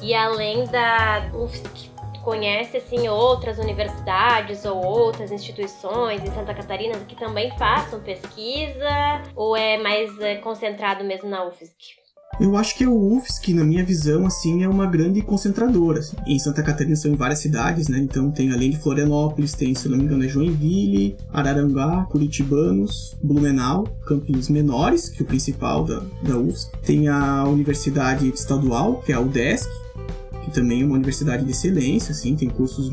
E 0.03 0.13
além 0.13 0.67
da 0.67 1.31
UFSC, 1.33 1.94
conhece 2.25 2.79
assim 2.79 3.07
outras 3.09 3.59
universidades 3.59 4.65
ou 4.65 4.83
outras 4.83 5.31
instituições 5.31 6.23
em 6.23 6.33
Santa 6.33 6.55
Catarina 6.55 6.99
que 7.07 7.15
também 7.15 7.51
façam 7.59 8.01
pesquisa 8.01 9.23
ou 9.37 9.57
é 9.57 9.79
mais 9.79 10.19
é, 10.21 10.37
concentrado 10.37 11.05
mesmo 11.05 11.29
na 11.29 11.45
UFSC? 11.45 12.03
Eu 12.41 12.57
acho 12.57 12.77
que 12.77 12.85
o 12.85 13.17
UFSC, 13.17 13.55
na 13.55 13.63
minha 13.63 13.85
visão, 13.85 14.27
assim, 14.27 14.65
é 14.65 14.69
uma 14.69 14.87
grande 14.87 15.23
concentradora. 15.23 16.01
Assim. 16.01 16.17
Em 16.27 16.37
Santa 16.37 16.65
Catarina 16.65 16.97
são 16.97 17.13
em 17.13 17.15
várias 17.15 17.39
cidades, 17.39 17.87
né? 17.87 17.99
Então 17.99 18.31
tem 18.31 18.53
além 18.53 18.71
de 18.71 18.79
Florianópolis, 18.79 19.53
tem, 19.53 19.73
se 19.73 19.89
não 19.89 19.97
me 19.97 20.05
engano, 20.05 20.25
é 20.25 20.29
Joinville, 20.29 21.17
Araranguá, 21.33 22.05
Curitibanos, 22.11 23.17
Blumenau, 23.23 23.85
campos 24.05 24.49
menores, 24.49 25.09
que 25.09 25.23
é 25.23 25.25
o 25.25 25.29
principal 25.29 25.85
da, 25.85 26.03
da 26.23 26.37
UFSC. 26.37 26.73
Tem 26.83 27.07
a 27.07 27.45
Universidade 27.45 28.29
Estadual, 28.29 29.01
que 29.07 29.13
é 29.13 29.15
a 29.15 29.21
UDESC, 29.21 29.71
que 30.45 30.51
também 30.51 30.85
uma 30.85 30.95
universidade 30.95 31.45
de 31.45 31.51
excelência, 31.51 32.13
assim, 32.13 32.37
tem 32.37 32.49
cursos 32.49 32.91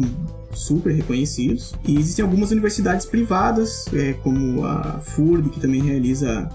super 0.53 0.93
reconhecidos. 0.93 1.73
E 1.85 1.97
existem 1.97 2.23
algumas 2.23 2.51
universidades 2.51 3.05
privadas, 3.05 3.85
é, 3.93 4.13
como 4.13 4.65
a 4.65 4.99
FURB, 4.99 5.49
que 5.49 5.59
também 5.59 5.81
realiza, 5.81 6.49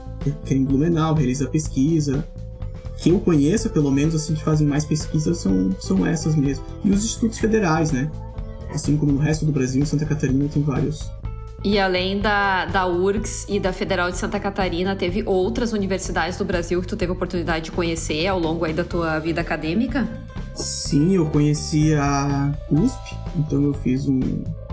que 0.44 0.54
é 0.54 0.56
em 0.56 0.64
Blumenau, 0.64 1.14
realiza 1.14 1.46
pesquisa 1.46 2.26
que 2.96 3.10
eu 3.10 3.20
conheço, 3.20 3.70
pelo 3.70 3.90
menos, 3.90 4.14
assim, 4.14 4.34
que 4.34 4.42
fazem 4.42 4.66
mais 4.66 4.84
pesquisas 4.84 5.38
são, 5.38 5.70
são 5.78 6.06
essas 6.06 6.34
mesmo. 6.34 6.64
E 6.84 6.90
os 6.90 7.04
institutos 7.04 7.38
federais, 7.38 7.92
né? 7.92 8.10
Assim 8.70 8.96
como 8.96 9.12
no 9.12 9.18
resto 9.18 9.44
do 9.44 9.52
Brasil, 9.52 9.82
em 9.82 9.84
Santa 9.84 10.06
Catarina 10.06 10.48
tem 10.48 10.62
vários. 10.62 11.10
E 11.64 11.78
além 11.78 12.20
da, 12.20 12.66
da 12.66 12.86
URGS 12.86 13.46
e 13.48 13.58
da 13.58 13.72
Federal 13.72 14.10
de 14.10 14.16
Santa 14.16 14.38
Catarina, 14.38 14.94
teve 14.94 15.22
outras 15.26 15.72
universidades 15.72 16.38
do 16.38 16.44
Brasil 16.44 16.80
que 16.80 16.86
tu 16.86 16.96
teve 16.96 17.12
oportunidade 17.12 17.66
de 17.66 17.72
conhecer 17.72 18.26
ao 18.26 18.38
longo 18.38 18.64
aí 18.64 18.72
da 18.72 18.84
tua 18.84 19.18
vida 19.18 19.40
acadêmica? 19.40 20.25
Sim, 20.56 21.12
eu 21.12 21.26
conheci 21.26 21.94
a 21.94 22.50
USP, 22.70 23.14
então 23.36 23.62
eu 23.62 23.74
fiz 23.74 24.08
um 24.08 24.20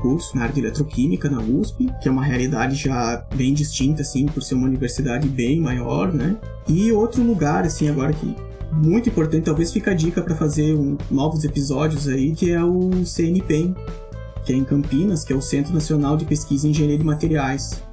curso 0.02 0.36
na 0.36 0.44
área 0.44 0.54
de 0.54 0.62
eletroquímica 0.62 1.30
na 1.30 1.42
USP, 1.42 1.90
que 2.02 2.08
é 2.08 2.12
uma 2.12 2.24
realidade 2.24 2.76
já 2.76 3.26
bem 3.36 3.54
distinta, 3.54 4.02
assim, 4.02 4.26
por 4.26 4.42
ser 4.42 4.56
uma 4.56 4.66
universidade 4.66 5.28
bem 5.28 5.60
maior, 5.60 6.14
né? 6.14 6.38
E 6.70 6.90
outro 6.94 7.22
lugar, 7.22 7.66
assim, 7.66 7.90
agora 7.90 8.14
que 8.14 8.34
muito 8.72 9.10
importante, 9.10 9.44
talvez 9.44 9.74
fica 9.74 9.92
a 9.92 9.94
dica 9.94 10.22
para 10.22 10.36
fazer 10.36 10.74
um, 10.74 10.98
novos 11.12 11.44
episódios 11.44 12.08
aí, 12.08 12.32
que 12.32 12.50
é 12.50 12.64
o 12.64 13.06
CNPEM, 13.06 13.76
que 14.46 14.54
é 14.54 14.56
em 14.56 14.64
Campinas, 14.64 15.26
que 15.26 15.34
é 15.34 15.36
o 15.36 15.42
Centro 15.42 15.74
Nacional 15.74 16.16
de 16.16 16.24
Pesquisa 16.24 16.66
em 16.66 16.72
Engenharia 16.72 16.98
de 16.98 17.04
Materiais 17.04 17.84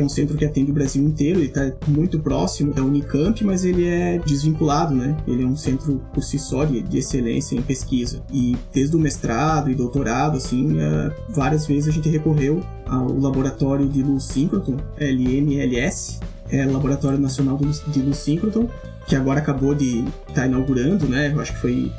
é 0.00 0.04
um 0.04 0.08
centro 0.08 0.36
que 0.36 0.44
atende 0.44 0.70
o 0.70 0.74
Brasil 0.74 1.02
inteiro, 1.02 1.38
ele 1.38 1.46
está 1.46 1.72
muito 1.86 2.18
próximo 2.18 2.72
da 2.72 2.82
Unicamp, 2.82 3.44
mas 3.44 3.64
ele 3.64 3.86
é 3.86 4.18
desvinculado, 4.18 4.94
né? 4.94 5.16
Ele 5.26 5.42
é 5.42 5.46
um 5.46 5.56
centro 5.56 6.00
por 6.12 6.22
si 6.22 6.38
só 6.38 6.64
de, 6.64 6.82
de 6.82 6.98
excelência 6.98 7.56
em 7.56 7.62
pesquisa. 7.62 8.22
E 8.32 8.56
desde 8.72 8.96
o 8.96 8.98
mestrado 8.98 9.70
e 9.70 9.74
doutorado, 9.74 10.36
assim, 10.36 10.72
uh, 10.72 11.12
várias 11.28 11.66
vezes 11.66 11.88
a 11.88 11.92
gente 11.92 12.08
recorreu 12.08 12.62
ao 12.86 13.18
laboratório 13.18 13.88
de 13.88 14.02
luz 14.02 14.24
síncroton, 14.24 14.76
LNLS, 14.98 16.20
é 16.50 16.64
Laboratório 16.64 17.18
Nacional 17.18 17.58
de 17.88 18.00
Luz 18.02 18.18
Síncroton, 18.18 18.68
que 19.06 19.16
agora 19.16 19.40
acabou 19.40 19.74
de 19.74 20.00
estar 20.28 20.42
tá 20.42 20.46
inaugurando, 20.46 21.08
né? 21.08 21.32
Eu 21.32 21.40
acho 21.40 21.52
que 21.52 21.58
foi 21.58 21.92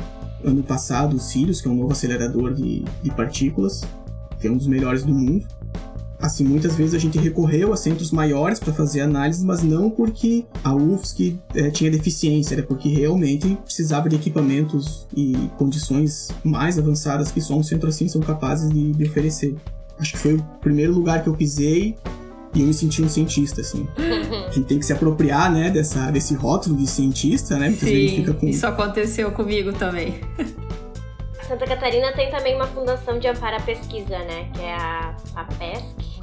ano 0.44 0.64
passado 0.64 1.16
o 1.16 1.20
Sirius, 1.20 1.62
que 1.62 1.68
é 1.68 1.72
um 1.72 1.76
novo 1.76 1.92
acelerador 1.92 2.54
de, 2.54 2.84
de 3.02 3.12
partículas, 3.12 3.84
que 4.40 4.48
é 4.48 4.52
um 4.52 4.58
dos 4.58 4.68
melhores 4.68 5.04
do 5.04 5.14
mundo 5.14 5.46
assim, 6.26 6.44
muitas 6.44 6.76
vezes 6.76 6.94
a 6.94 7.00
gente 7.00 7.18
recorreu 7.18 7.72
a 7.72 7.78
centros 7.78 8.12
maiores 8.12 8.60
para 8.60 8.74
fazer 8.74 9.02
análises, 9.02 9.44
mas 9.44 9.64
não 9.64 9.90
porque 9.90 10.46
a 10.64 10.74
UFSC 10.74 11.38
é, 11.54 11.70
tinha 11.70 11.90
deficiência, 11.92 12.56
era 12.56 12.64
porque 12.64 12.90
realmente 12.90 13.58
precisava 13.64 14.10
de 14.10 14.16
equipamentos 14.16 15.08
e 15.16 15.34
condições 15.58 16.30
mais 16.44 16.78
avançadas 16.78 17.32
que 17.32 17.42
só 17.42 17.56
um 17.56 17.64
centro 17.64 17.90
assim 17.90 18.08
são 18.08 18.22
capazes 18.22 18.70
de, 18.70 18.92
de 18.92 19.04
oferecer. 19.06 19.56
Acho 20.00 20.14
que 20.14 20.18
foi 20.18 20.36
o 20.36 20.44
primeiro 20.60 20.94
lugar 20.94 21.24
que 21.24 21.30
eu 21.30 21.34
pisei 21.34 21.96
e 22.54 22.62
eu 22.62 22.68
me 22.68 22.74
senti 22.74 23.02
um 23.02 23.10
cientista, 23.10 23.62
assim. 23.62 23.88
A 23.98 24.52
gente 24.52 24.66
tem 24.66 24.80
que 24.80 24.86
se 24.86 24.94
apropriar, 24.94 25.52
né, 25.52 25.70
dessa, 25.70 26.10
desse 26.10 26.34
rótulo 26.34 26.76
de 26.76 26.88
cientista, 26.88 27.58
né? 27.58 27.70
Muitas 27.70 27.88
Sim, 27.88 27.96
vezes 27.96 28.16
fica 28.16 28.34
com... 28.34 28.48
isso 28.48 28.66
aconteceu 28.66 29.32
comigo 29.32 29.74
também. 29.74 30.22
Santa 31.48 31.68
Catarina 31.68 32.12
tem 32.14 32.32
também 32.32 32.56
uma 32.56 32.66
fundação 32.66 33.20
de 33.20 33.28
amparo 33.28 33.58
à 33.58 33.60
pesquisa, 33.60 34.18
né? 34.18 34.50
Que 34.54 34.62
é 34.62 34.74
a, 34.74 35.16
a 35.36 35.44
PESC. 35.44 36.15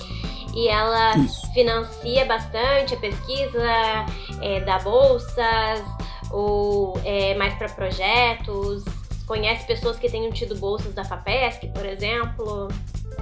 E 0.55 0.69
ela 0.69 1.17
Isso. 1.17 1.51
financia 1.53 2.25
bastante 2.27 2.95
a 2.95 2.97
pesquisa, 2.99 4.07
é, 4.41 4.61
dá 4.61 4.79
bolsas, 4.81 5.83
ou 6.31 7.01
é, 7.05 7.35
mais 7.35 7.55
para 7.55 7.69
projetos. 7.69 8.85
Conhece 9.27 9.67
pessoas 9.67 9.97
que 9.99 10.11
tenham 10.11 10.31
tido 10.33 10.55
bolsas 10.57 10.93
da 10.95 11.05
FAPESC, 11.05 11.69
por 11.69 11.87
exemplo? 11.87 12.69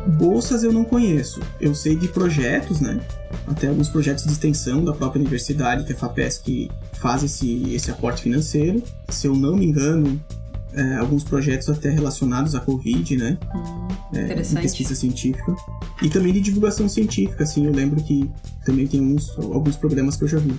Bolsas 0.07 0.63
eu 0.65 0.73
não 0.73 0.85
conheço. 0.85 1.41
Eu 1.61 1.75
sei 1.75 1.95
de 1.95 2.09
projetos, 2.09 2.81
né? 2.81 3.01
Até 3.47 3.69
alguns 3.69 3.89
projetos 3.89 4.25
de 4.25 4.33
extensão 4.33 4.85
da 4.85 4.93
própria 4.93 5.21
universidade, 5.21 5.85
que 5.85 5.93
a 5.93 5.97
FAPESC 5.97 6.71
faz 6.95 7.23
esse, 7.23 7.75
esse 7.75 7.91
aporte 7.91 8.23
financeiro. 8.23 8.83
Se 9.09 9.27
eu 9.27 9.35
não 9.35 9.57
me 9.57 9.67
engano, 9.67 10.21
é, 10.75 10.97
alguns 10.97 11.25
projetos 11.25 11.69
até 11.69 11.91
relacionados 11.91 12.55
à 12.55 12.61
Covid, 12.61 13.17
né? 13.17 13.39
Hum, 13.55 13.89
é, 14.15 14.35
pesquisa 14.61 14.95
científica. 14.95 15.55
E 16.03 16.09
também 16.09 16.33
de 16.33 16.41
divulgação 16.41 16.89
científica, 16.89 17.45
assim, 17.45 17.67
eu 17.67 17.73
lembro 17.73 18.03
que 18.03 18.31
também 18.65 18.87
tem 18.87 19.00
uns, 19.00 19.37
alguns 19.39 19.77
programas 19.77 20.17
que 20.17 20.25
eu 20.25 20.29
já 20.29 20.39
vi. 20.39 20.55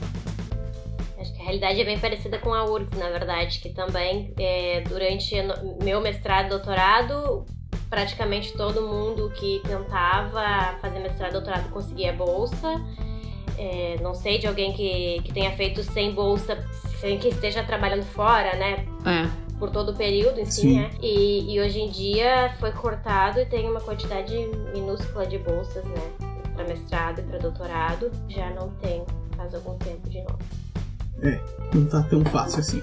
Acho 1.18 1.34
que 1.34 1.42
a 1.42 1.44
realidade 1.44 1.82
é 1.82 1.86
bem 1.86 2.00
parecida 2.00 2.38
com 2.40 2.54
a 2.54 2.66
URGS, 2.66 2.98
na 2.98 3.10
verdade, 3.10 3.60
que 3.60 3.70
também, 3.70 4.34
é, 4.38 4.82
durante 4.88 5.36
meu 5.84 6.02
mestrado 6.02 6.48
e 6.48 6.50
doutorado, 6.50 7.46
praticamente 7.90 8.54
todo 8.54 8.88
mundo 8.88 9.32
que 9.36 9.62
tentava 9.64 10.78
fazer 10.82 11.00
mestrado 11.00 11.32
e 11.32 11.34
doutorado 11.34 11.70
conseguia 11.70 12.14
bolsa. 12.14 12.82
É, 13.58 13.98
não 14.02 14.16
sei 14.16 14.40
de 14.40 14.48
alguém 14.48 14.74
que, 14.74 15.22
que 15.24 15.34
tenha 15.34 15.52
feito 15.52 15.84
sem 15.84 16.14
bolsa, 16.14 16.58
sem 17.00 17.20
que 17.20 17.28
esteja 17.28 17.64
trabalhando 17.64 18.04
fora, 18.04 18.56
né? 18.56 18.86
É 19.06 19.51
por 19.62 19.70
todo 19.70 19.92
o 19.92 19.96
período 19.96 20.40
em 20.40 20.46
si, 20.46 20.74
né? 20.74 20.90
E, 21.00 21.54
e, 21.54 21.62
hoje 21.62 21.80
em 21.80 21.92
dia 21.92 22.52
foi 22.60 22.72
cortado 22.72 23.40
e 23.40 23.46
tem 23.46 23.70
uma 23.70 23.80
quantidade 23.80 24.36
minúscula 24.74 25.24
de 25.28 25.38
bolsas, 25.38 25.86
né? 25.86 26.02
Para 26.56 26.64
mestrado 26.66 27.20
e 27.20 27.22
para 27.22 27.38
doutorado. 27.38 28.12
Já 28.28 28.50
não 28.50 28.70
tem 28.82 29.06
faz 29.38 29.54
algum 29.54 29.78
tempo 29.78 30.10
de 30.10 30.20
novo. 30.22 30.40
É, 31.22 31.40
não 31.76 31.86
tá 31.86 32.02
tão 32.02 32.26
fácil 32.26 32.60
assim. 32.62 32.82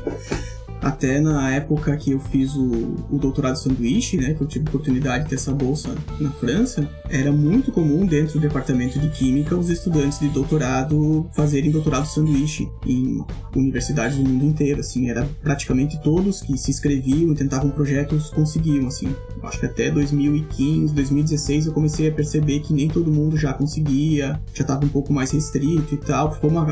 Até 0.81 1.21
na 1.21 1.51
época 1.51 1.97
que 1.97 2.13
eu 2.13 2.21
fiz 2.21 2.55
o, 2.55 2.95
o 3.11 3.19
doutorado 3.19 3.57
sanduíche, 3.57 4.17
né, 4.17 4.35
que 4.35 4.41
eu 4.41 4.47
tive 4.47 4.69
oportunidade 4.69 5.25
de 5.25 5.31
ter 5.31 5.37
essa 5.37 5.53
bolsa 5.53 5.95
na 6.21 6.31
França, 6.33 6.89
era 7.09 7.33
muito 7.33 7.73
comum 7.73 8.07
dentro 8.07 8.35
do 8.35 8.41
departamento 8.41 8.99
de 8.99 9.09
química 9.11 9.57
os 9.57 9.71
estudantes 9.71 10.21
de 10.21 10.29
doutorado 10.29 11.29
fazerem 11.35 11.71
doutorado 11.71 12.07
sanduíche 12.07 12.69
em 12.87 13.25
universidades 13.55 14.17
do 14.17 14.29
mundo 14.29 14.45
inteiro, 14.45 14.81
assim, 14.81 15.09
era 15.09 15.29
praticamente 15.43 16.01
todos 16.03 16.41
que 16.41 16.57
se 16.57 16.71
inscreviam 16.71 17.33
e 17.33 17.35
tentavam 17.35 17.71
projetos 17.71 18.31
conseguiam, 18.31 18.87
assim. 18.87 19.15
Acho 19.43 19.61
que 19.61 19.67
até 19.67 19.91
2015, 19.91 20.95
2016 20.95 21.67
eu 21.67 21.73
comecei 21.73 22.09
a 22.09 22.13
perceber 22.13 22.61
que 22.61 22.73
nem 22.73 22.89
todo 22.89 23.11
mundo 23.11 23.37
já 23.37 23.53
conseguia, 23.53 24.41
já 24.55 24.63
estava 24.63 24.85
um 24.85 24.89
pouco 24.89 25.13
mais 25.13 25.31
restrito 25.31 25.95
e 25.95 25.99
tal, 25.99 26.31
porque 26.31 26.47
uma 26.47 26.65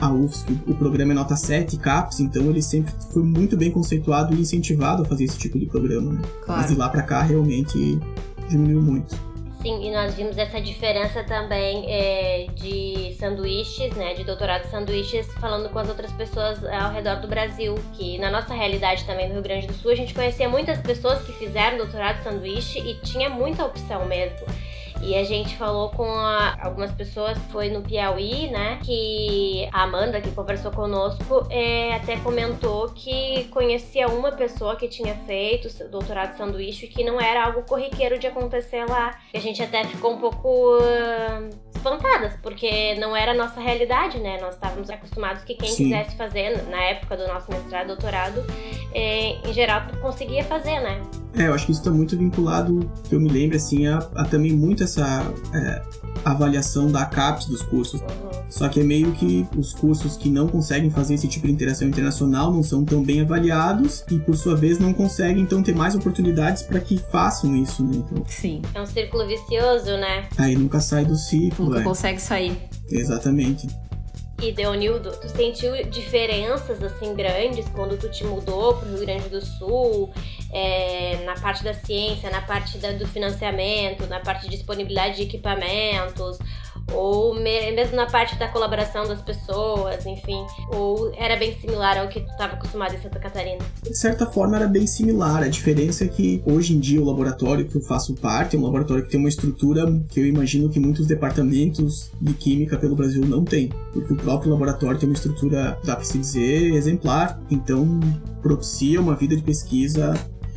a 0.00 0.12
UFSC, 0.12 0.46
o 0.66 0.74
programa 0.74 1.12
é 1.12 1.14
nota 1.14 1.36
7 1.36 1.76
CAPES, 1.78 2.20
então 2.20 2.44
ele 2.50 2.62
sempre 2.62 2.92
foi 3.12 3.22
muito 3.22 3.56
bem 3.56 3.70
conceituado 3.70 4.34
e 4.34 4.40
incentivado 4.40 5.02
a 5.02 5.04
fazer 5.06 5.24
esse 5.24 5.38
tipo 5.38 5.58
de 5.58 5.66
programa, 5.66 6.12
né? 6.12 6.22
Claro. 6.44 6.60
Mas 6.60 6.70
de 6.70 6.76
lá 6.76 6.88
para 6.88 7.02
cá 7.02 7.22
realmente 7.22 7.98
diminuiu 8.48 8.82
muito. 8.82 9.16
Sim, 9.62 9.84
e 9.84 9.90
nós 9.90 10.14
vimos 10.14 10.38
essa 10.38 10.60
diferença 10.60 11.24
também 11.24 11.90
é, 11.90 12.46
de 12.54 13.16
sanduíches, 13.18 13.92
né, 13.96 14.14
de 14.14 14.22
doutorado 14.22 14.70
sanduíches, 14.70 15.26
falando 15.40 15.68
com 15.70 15.78
as 15.80 15.88
outras 15.88 16.12
pessoas 16.12 16.62
ao 16.64 16.92
redor 16.92 17.16
do 17.16 17.26
Brasil, 17.26 17.74
que 17.94 18.16
na 18.18 18.30
nossa 18.30 18.54
realidade 18.54 19.04
também 19.04 19.26
no 19.26 19.34
Rio 19.34 19.42
Grande 19.42 19.66
do 19.66 19.72
Sul, 19.72 19.90
a 19.90 19.96
gente 19.96 20.14
conhecia 20.14 20.48
muitas 20.48 20.78
pessoas 20.78 21.20
que 21.22 21.32
fizeram 21.32 21.78
doutorado 21.78 22.22
sanduíche 22.22 22.78
e 22.78 22.94
tinha 23.00 23.28
muita 23.28 23.64
opção 23.64 24.06
mesmo. 24.06 24.46
E 25.02 25.14
a 25.14 25.24
gente 25.24 25.56
falou 25.56 25.90
com 25.90 26.08
a, 26.10 26.56
algumas 26.60 26.90
pessoas, 26.92 27.36
foi 27.50 27.68
no 27.68 27.82
Piauí, 27.82 28.50
né? 28.50 28.78
Que 28.82 29.35
a 29.72 29.82
Amanda, 29.82 30.20
que 30.20 30.30
conversou 30.30 30.70
conosco, 30.70 31.46
é, 31.50 31.94
até 31.94 32.16
comentou 32.18 32.88
que 32.90 33.44
conhecia 33.50 34.08
uma 34.08 34.32
pessoa 34.32 34.76
que 34.76 34.88
tinha 34.88 35.14
feito 35.26 35.68
doutorado 35.88 36.36
sanduíche 36.36 36.86
que 36.86 37.04
não 37.04 37.20
era 37.20 37.44
algo 37.44 37.62
corriqueiro 37.62 38.18
de 38.18 38.26
acontecer 38.26 38.84
lá. 38.88 39.18
E 39.32 39.38
a 39.38 39.40
gente 39.40 39.62
até 39.62 39.84
ficou 39.84 40.14
um 40.14 40.18
pouco 40.18 40.78
uh, 40.78 41.48
espantadas, 41.74 42.32
porque 42.42 42.94
não 42.96 43.14
era 43.16 43.32
a 43.32 43.34
nossa 43.34 43.60
realidade, 43.60 44.18
né? 44.18 44.38
Nós 44.40 44.54
estávamos 44.54 44.90
acostumados 44.90 45.44
que 45.44 45.54
quem 45.54 45.68
Sim. 45.68 45.84
quisesse 45.84 46.16
fazer, 46.16 46.66
na 46.68 46.82
época 46.82 47.16
do 47.16 47.26
nosso 47.26 47.50
mestrado, 47.50 47.88
doutorado, 47.88 48.44
é, 48.92 49.48
em 49.48 49.52
geral 49.52 49.82
conseguia 50.00 50.44
fazer, 50.44 50.80
né? 50.80 51.00
É, 51.34 51.48
eu 51.48 51.54
acho 51.54 51.66
que 51.66 51.72
isso 51.72 51.80
está 51.80 51.90
muito 51.90 52.16
vinculado, 52.16 52.90
que 53.08 53.14
eu 53.14 53.20
me 53.20 53.28
lembro, 53.28 53.56
assim, 53.56 53.86
a, 53.86 53.98
a 54.16 54.24
também 54.24 54.52
muito 54.52 54.82
essa 54.82 55.22
é, 55.54 55.82
avaliação 56.24 56.90
da 56.90 57.04
CAPES 57.04 57.46
dos 57.46 57.62
cursos. 57.62 58.00
Uhum. 58.00 58.26
Só 58.48 58.68
que 58.68 58.80
é 58.80 58.82
meio 58.82 59.12
que 59.12 59.46
os 59.56 59.72
cursos 59.72 60.16
que 60.16 60.28
não 60.28 60.48
conseguem 60.48 60.90
fazer 60.90 61.14
esse 61.14 61.28
tipo 61.28 61.46
de 61.46 61.52
interação 61.52 61.88
internacional 61.88 62.52
não 62.52 62.62
são 62.62 62.84
tão 62.84 63.02
bem 63.02 63.20
avaliados 63.20 64.04
e, 64.10 64.18
por 64.18 64.36
sua 64.36 64.54
vez, 64.54 64.78
não 64.78 64.92
conseguem, 64.92 65.42
então, 65.42 65.62
ter 65.62 65.74
mais 65.74 65.94
oportunidades 65.94 66.62
para 66.62 66.80
que 66.80 66.98
façam 66.98 67.54
isso, 67.56 67.84
né? 67.84 67.96
Então, 67.96 68.24
Sim. 68.26 68.62
É 68.74 68.80
um 68.80 68.86
círculo 68.86 69.26
vicioso, 69.26 69.96
né? 69.96 70.28
Aí 70.36 70.54
nunca 70.56 70.80
sai 70.80 71.04
do 71.04 71.16
ciclo. 71.16 71.66
Nunca 71.66 71.80
é. 71.80 71.82
consegue 71.82 72.20
sair. 72.20 72.56
Exatamente. 72.90 73.66
E 74.42 74.52
Deonildo, 74.52 75.12
tu 75.12 75.28
sentiu 75.30 75.72
diferenças 75.88 76.82
assim 76.82 77.14
grandes 77.14 77.66
quando 77.70 77.98
tu 77.98 78.10
te 78.10 78.22
mudou 78.22 78.74
para 78.74 78.86
o 78.86 78.90
Rio 78.90 79.00
Grande 79.00 79.30
do 79.30 79.40
Sul, 79.40 80.12
é, 80.52 81.24
na 81.24 81.34
parte 81.34 81.64
da 81.64 81.72
ciência, 81.72 82.30
na 82.30 82.42
parte 82.42 82.76
da, 82.76 82.92
do 82.92 83.06
financiamento, 83.08 84.06
na 84.06 84.20
parte 84.20 84.44
de 84.44 84.50
disponibilidade 84.50 85.16
de 85.16 85.22
equipamentos, 85.22 86.38
ou 86.92 87.34
mesmo 87.34 87.96
na 87.96 88.06
parte 88.06 88.36
da 88.36 88.48
colaboração 88.48 89.06
das 89.06 89.20
pessoas, 89.20 90.04
enfim, 90.06 90.44
ou 90.70 91.12
era 91.16 91.36
bem 91.36 91.58
similar 91.58 91.98
ao 91.98 92.08
que 92.08 92.20
tu 92.20 92.30
estava 92.30 92.54
acostumado 92.54 92.94
em 92.94 93.00
Santa 93.00 93.18
Catarina? 93.18 93.64
De 93.82 93.96
certa 93.96 94.26
forma 94.26 94.56
era 94.56 94.66
bem 94.66 94.86
similar. 94.86 95.42
A 95.42 95.48
diferença 95.48 96.04
é 96.04 96.08
que 96.08 96.42
hoje 96.46 96.74
em 96.74 96.80
dia 96.80 97.00
o 97.00 97.04
laboratório 97.04 97.66
que 97.66 97.76
eu 97.76 97.82
faço 97.82 98.14
parte 98.14 98.56
é 98.56 98.58
um 98.58 98.62
laboratório 98.62 99.04
que 99.04 99.10
tem 99.10 99.20
uma 99.20 99.28
estrutura 99.28 99.86
que 100.08 100.20
eu 100.20 100.26
imagino 100.26 100.68
que 100.68 100.80
muitos 100.80 101.06
departamentos 101.06 102.10
de 102.20 102.32
química 102.34 102.76
pelo 102.76 102.94
Brasil 102.94 103.24
não 103.24 103.44
têm, 103.44 103.70
porque 103.92 104.12
o 104.12 104.16
próprio 104.16 104.50
laboratório 104.52 104.98
tem 104.98 105.08
uma 105.08 105.14
estrutura, 105.14 105.78
dá 105.84 105.96
para 105.96 106.04
se 106.04 106.18
dizer, 106.18 106.74
exemplar. 106.74 107.40
Então 107.50 108.00
propicia 108.42 109.00
uma 109.00 109.14
vida 109.14 109.36
de 109.36 109.42
pesquisa 109.42 110.14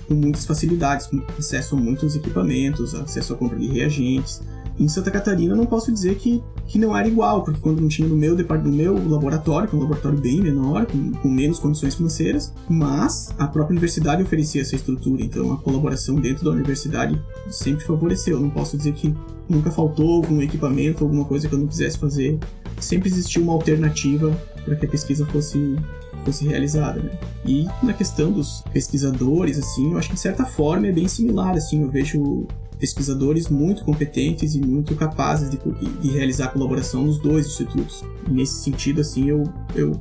com 0.08 0.16
muitas 0.16 0.46
facilidades, 0.46 1.08
acesso 1.38 1.76
a 1.76 1.80
muitos 1.80 2.16
equipamentos, 2.16 2.96
acesso 2.96 3.34
à 3.34 3.38
compra 3.38 3.60
de 3.60 3.68
reagentes 3.68 4.42
em 4.80 4.88
Santa 4.88 5.12
Catarina, 5.12 5.54
eu 5.54 5.58
não 5.58 5.66
posso 5.66 5.92
dizer 5.92 6.16
que, 6.16 6.42
que 6.66 6.80
não 6.80 6.96
era 6.96 7.08
igual, 7.08 7.44
porque 7.44 7.60
quando 7.60 7.82
não 7.82 7.90
tinha 7.90 8.08
no 8.08 8.16
meu, 8.16 8.36
no 8.36 8.72
meu 8.72 9.10
laboratório, 9.10 9.68
que 9.68 9.76
é 9.76 9.78
um 9.78 9.82
laboratório 9.82 10.18
bem 10.18 10.42
menor, 10.42 10.86
com, 10.86 11.12
com 11.12 11.30
menos 11.30 11.60
condições 11.60 11.96
financeiras, 11.96 12.54
mas 12.70 13.34
a 13.38 13.46
própria 13.46 13.74
universidade 13.74 14.24
oferecia 14.24 14.62
essa 14.62 14.76
estrutura, 14.76 15.22
então 15.22 15.52
a 15.52 15.58
colaboração 15.58 16.16
dentro 16.16 16.46
da 16.46 16.52
universidade 16.52 17.22
sempre 17.50 17.84
favoreceu. 17.86 18.38
Eu 18.38 18.42
não 18.42 18.50
posso 18.50 18.78
dizer 18.78 18.94
que 18.94 19.14
nunca 19.50 19.70
faltou 19.70 20.16
algum 20.16 20.42
equipamento, 20.42 21.04
alguma 21.04 21.26
coisa 21.26 21.50
que 21.50 21.54
eu 21.54 21.60
não 21.60 21.68
quisesse 21.68 21.98
fazer. 21.98 22.40
Sempre 22.80 23.10
existiu 23.10 23.44
uma 23.44 23.52
alternativa 23.52 24.32
para 24.64 24.76
que 24.78 24.86
a 24.86 24.90
pesquisa 24.90 25.26
fosse 25.26 25.76
fosse 26.26 26.46
realizada, 26.46 27.02
né? 27.02 27.18
E 27.46 27.66
na 27.82 27.94
questão 27.94 28.32
dos 28.32 28.62
pesquisadores, 28.74 29.58
assim, 29.58 29.92
eu 29.92 29.98
acho 29.98 30.10
que 30.10 30.16
de 30.16 30.20
certa 30.20 30.46
forma 30.46 30.88
é 30.88 30.92
bem 30.92 31.08
similar, 31.08 31.56
assim, 31.56 31.82
eu 31.82 31.90
vejo 31.90 32.46
pesquisadores 32.80 33.50
muito 33.50 33.84
competentes 33.84 34.56
e 34.56 34.60
muito 34.60 34.96
capazes 34.96 35.50
de, 35.50 35.58
de 36.02 36.10
realizar 36.10 36.48
colaboração 36.50 37.04
nos 37.04 37.20
dois 37.20 37.46
institutos. 37.46 38.04
Nesse 38.28 38.64
sentido, 38.64 39.02
assim, 39.02 39.30
eu, 39.30 39.44
eu 39.76 40.00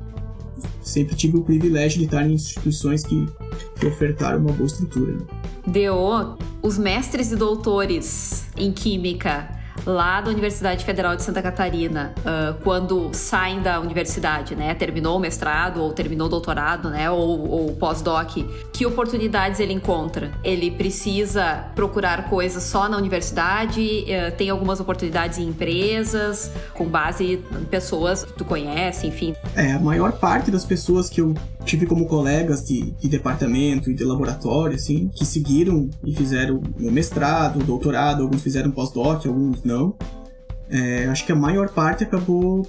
sempre 0.83 1.15
tive 1.17 1.37
o 1.37 1.43
privilégio 1.43 1.99
de 1.99 2.05
estar 2.05 2.27
em 2.27 2.35
instituições 2.35 3.05
que, 3.05 3.27
que 3.79 3.87
ofertaram 3.87 4.39
uma 4.39 4.53
boa 4.53 4.67
estrutura. 4.67 5.13
Né? 5.13 5.27
Os 6.63 6.79
mestres 6.79 7.31
e 7.33 7.37
doutores 7.37 8.47
em 8.57 8.73
química 8.73 9.58
lá 9.87 10.21
da 10.21 10.31
Universidade 10.31 10.85
Federal 10.85 11.17
de 11.17 11.23
Santa 11.23 11.43
Catarina, 11.43 12.15
uh, 12.19 12.55
quando 12.63 13.11
saem 13.13 13.61
da 13.61 13.81
universidade, 13.81 14.55
né? 14.55 14.75
Terminou 14.75 15.17
o 15.17 15.21
mestrado 15.21 15.83
ou 15.83 15.93
terminou 15.93 16.27
o 16.27 16.31
doutorado, 16.31 16.91
né? 16.91 17.11
Ou, 17.11 17.49
ou 17.49 17.75
pós-doc, 17.75 18.39
que 18.73 18.87
oportunidades 18.87 19.61
ele 19.61 19.73
encontra? 19.73 20.31
Ele 20.45 20.71
precisa 20.71 21.67
procurar 21.75 22.29
coisas 22.29 22.63
só 22.63 22.89
na 22.89 22.97
universidade? 22.97 23.81
Uh, 23.81 24.37
tem 24.37 24.51
algumas 24.51 24.81
oportunidades 24.81 25.39
em 25.39 25.49
empresas, 25.49 26.51
com 26.75 26.87
base 26.87 27.43
em 27.61 27.65
pessoas 27.65 28.25
que 28.25 28.33
tu 28.33 28.45
conhece, 28.45 29.07
enfim? 29.07 29.35
É, 29.55 29.73
a 29.73 29.79
maior 29.79 30.13
parte 30.13 30.51
das 30.51 30.65
pessoas 30.65 31.09
que 31.09 31.21
eu 31.21 31.35
tive 31.65 31.87
como 31.87 32.07
colegas 32.07 32.65
de, 32.65 32.93
de 32.93 33.09
departamento 33.09 33.91
e 33.91 33.95
de 33.95 34.03
laboratório, 34.03 34.75
assim, 34.75 35.11
que 35.15 35.25
seguiram 35.25 35.91
e 36.03 36.15
fizeram 36.15 36.63
meu 36.79 36.91
mestrado, 36.91 37.59
doutorado, 37.59 38.23
alguns 38.23 38.43
fizeram 38.43 38.71
pós-doc, 38.71 39.27
alguns 39.27 39.63
não. 39.69 39.95
É, 40.71 41.07
acho 41.07 41.25
que 41.25 41.33
a 41.33 41.37
maior 41.37 41.69
parte 41.69 42.05
acabou 42.05 42.67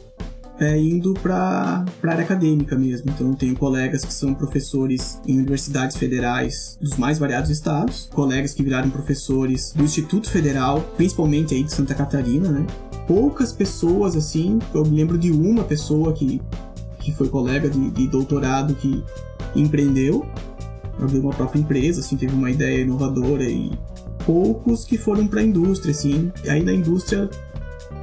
é, 0.60 0.78
indo 0.78 1.14
para 1.14 1.86
a 2.04 2.10
área 2.10 2.24
acadêmica 2.24 2.78
mesmo. 2.78 3.10
Então, 3.10 3.34
tenho 3.34 3.56
colegas 3.56 4.04
que 4.04 4.14
são 4.14 4.34
professores 4.34 5.20
em 5.26 5.38
universidades 5.38 5.96
federais 5.96 6.78
dos 6.80 6.98
mais 6.98 7.18
variados 7.18 7.50
estados, 7.50 8.10
colegas 8.14 8.54
que 8.54 8.62
viraram 8.62 8.90
professores 8.90 9.74
do 9.74 9.84
Instituto 9.84 10.30
Federal, 10.30 10.82
principalmente 10.98 11.56
aí 11.56 11.64
de 11.64 11.74
Santa 11.74 11.96
Catarina, 11.96 12.50
né? 12.50 12.68
Poucas 13.08 13.52
pessoas, 13.52 14.16
assim, 14.16 14.60
eu 14.74 14.84
me 14.84 14.98
lembro 14.98 15.18
de 15.18 15.32
uma 15.32 15.64
pessoa 15.64 16.14
que 16.14 16.42
que 17.00 17.14
foi 17.14 17.30
colega 17.30 17.70
de, 17.70 17.90
de 17.92 18.08
doutorado 18.08 18.76
que 18.76 19.04
empreendeu, 19.56 20.26
abriu 21.02 21.22
uma 21.22 21.34
própria 21.34 21.60
empresa, 21.60 22.02
assim, 22.02 22.18
teve 22.18 22.34
uma 22.36 22.52
ideia 22.52 22.82
inovadora 22.82 23.44
e 23.44 23.72
poucos 24.30 24.86
que 24.86 24.96
foram 24.96 25.26
para 25.26 25.42
a 25.42 25.44
indústria, 25.44 25.90
assim. 25.90 26.32
Aí 26.48 26.62
na 26.62 26.72
indústria 26.72 27.28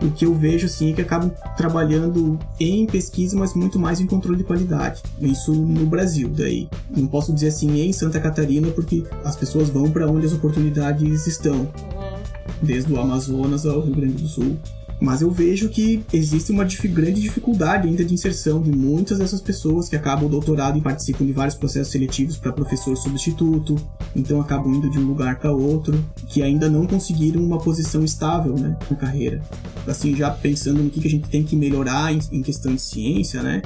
o 0.03 0.11
que 0.11 0.27
eu 0.27 0.35
vejo 0.35 0.67
assim 0.67 0.91
é 0.91 0.93
que 0.93 1.01
acabam 1.01 1.31
trabalhando 1.57 2.37
em 2.59 2.85
pesquisa, 2.85 3.39
mas 3.39 3.55
muito 3.55 3.79
mais 3.79 4.01
em 4.01 4.07
controle 4.07 4.39
de 4.39 4.43
qualidade. 4.43 5.05
Isso 5.21 5.53
no 5.53 5.87
Brasil, 5.87 6.29
daí 6.29 6.69
não 6.95 7.07
posso 7.07 7.33
dizer 7.33 7.49
assim 7.49 7.81
em 7.81 7.93
Santa 7.93 8.19
Catarina 8.19 8.69
porque 8.73 9.05
as 9.25 9.37
pessoas 9.37 9.69
vão 9.69 9.89
para 9.89 10.11
onde 10.11 10.27
as 10.27 10.33
oportunidades 10.33 11.29
estão, 11.29 11.61
uhum. 11.61 12.19
desde 12.61 12.93
o 12.93 13.01
Amazonas 13.01 13.65
ao 13.65 13.81
Rio 13.81 13.95
Grande 13.95 14.15
do 14.15 14.27
Sul. 14.27 14.57
Mas 15.01 15.21
eu 15.21 15.31
vejo 15.31 15.69
que 15.69 16.03
existe 16.13 16.51
uma 16.51 16.65
grande 16.65 17.21
dificuldade 17.21 17.87
ainda 17.87 18.05
de 18.05 18.15
inserção 18.15 18.63
de 18.63 18.71
muitas 18.73 19.19
dessas 19.19 19.41
pessoas 19.41 19.89
que 19.89 19.97
acabam 19.97 20.27
o 20.27 20.29
doutorado 20.29 20.79
e 20.79 20.81
participam 20.81 21.27
de 21.27 21.33
vários 21.33 21.55
processos 21.55 21.93
seletivos 21.93 22.37
para 22.37 22.53
professor 22.53 22.97
substituto, 22.97 23.77
então 24.15 24.41
acabam 24.41 24.75
indo 24.75 24.89
de 24.89 24.99
um 24.99 25.07
lugar 25.07 25.39
para 25.39 25.53
outro, 25.53 26.03
que 26.29 26.43
ainda 26.43 26.69
não 26.69 26.87
conseguiram 26.87 27.43
uma 27.43 27.59
posição 27.59 28.05
estável 28.05 28.55
né, 28.55 28.77
na 28.91 28.97
carreira. 28.97 29.43
Assim, 29.87 30.17
já 30.17 30.31
pensando 30.31 30.83
no 30.83 30.91
que 30.91 31.07
a 31.07 31.11
gente 31.11 31.29
tem 31.29 31.45
que 31.45 31.55
melhorar 31.55 32.13
em 32.13 32.43
questão 32.43 32.75
de 32.75 32.81
ciência, 32.81 33.43
né? 33.43 33.63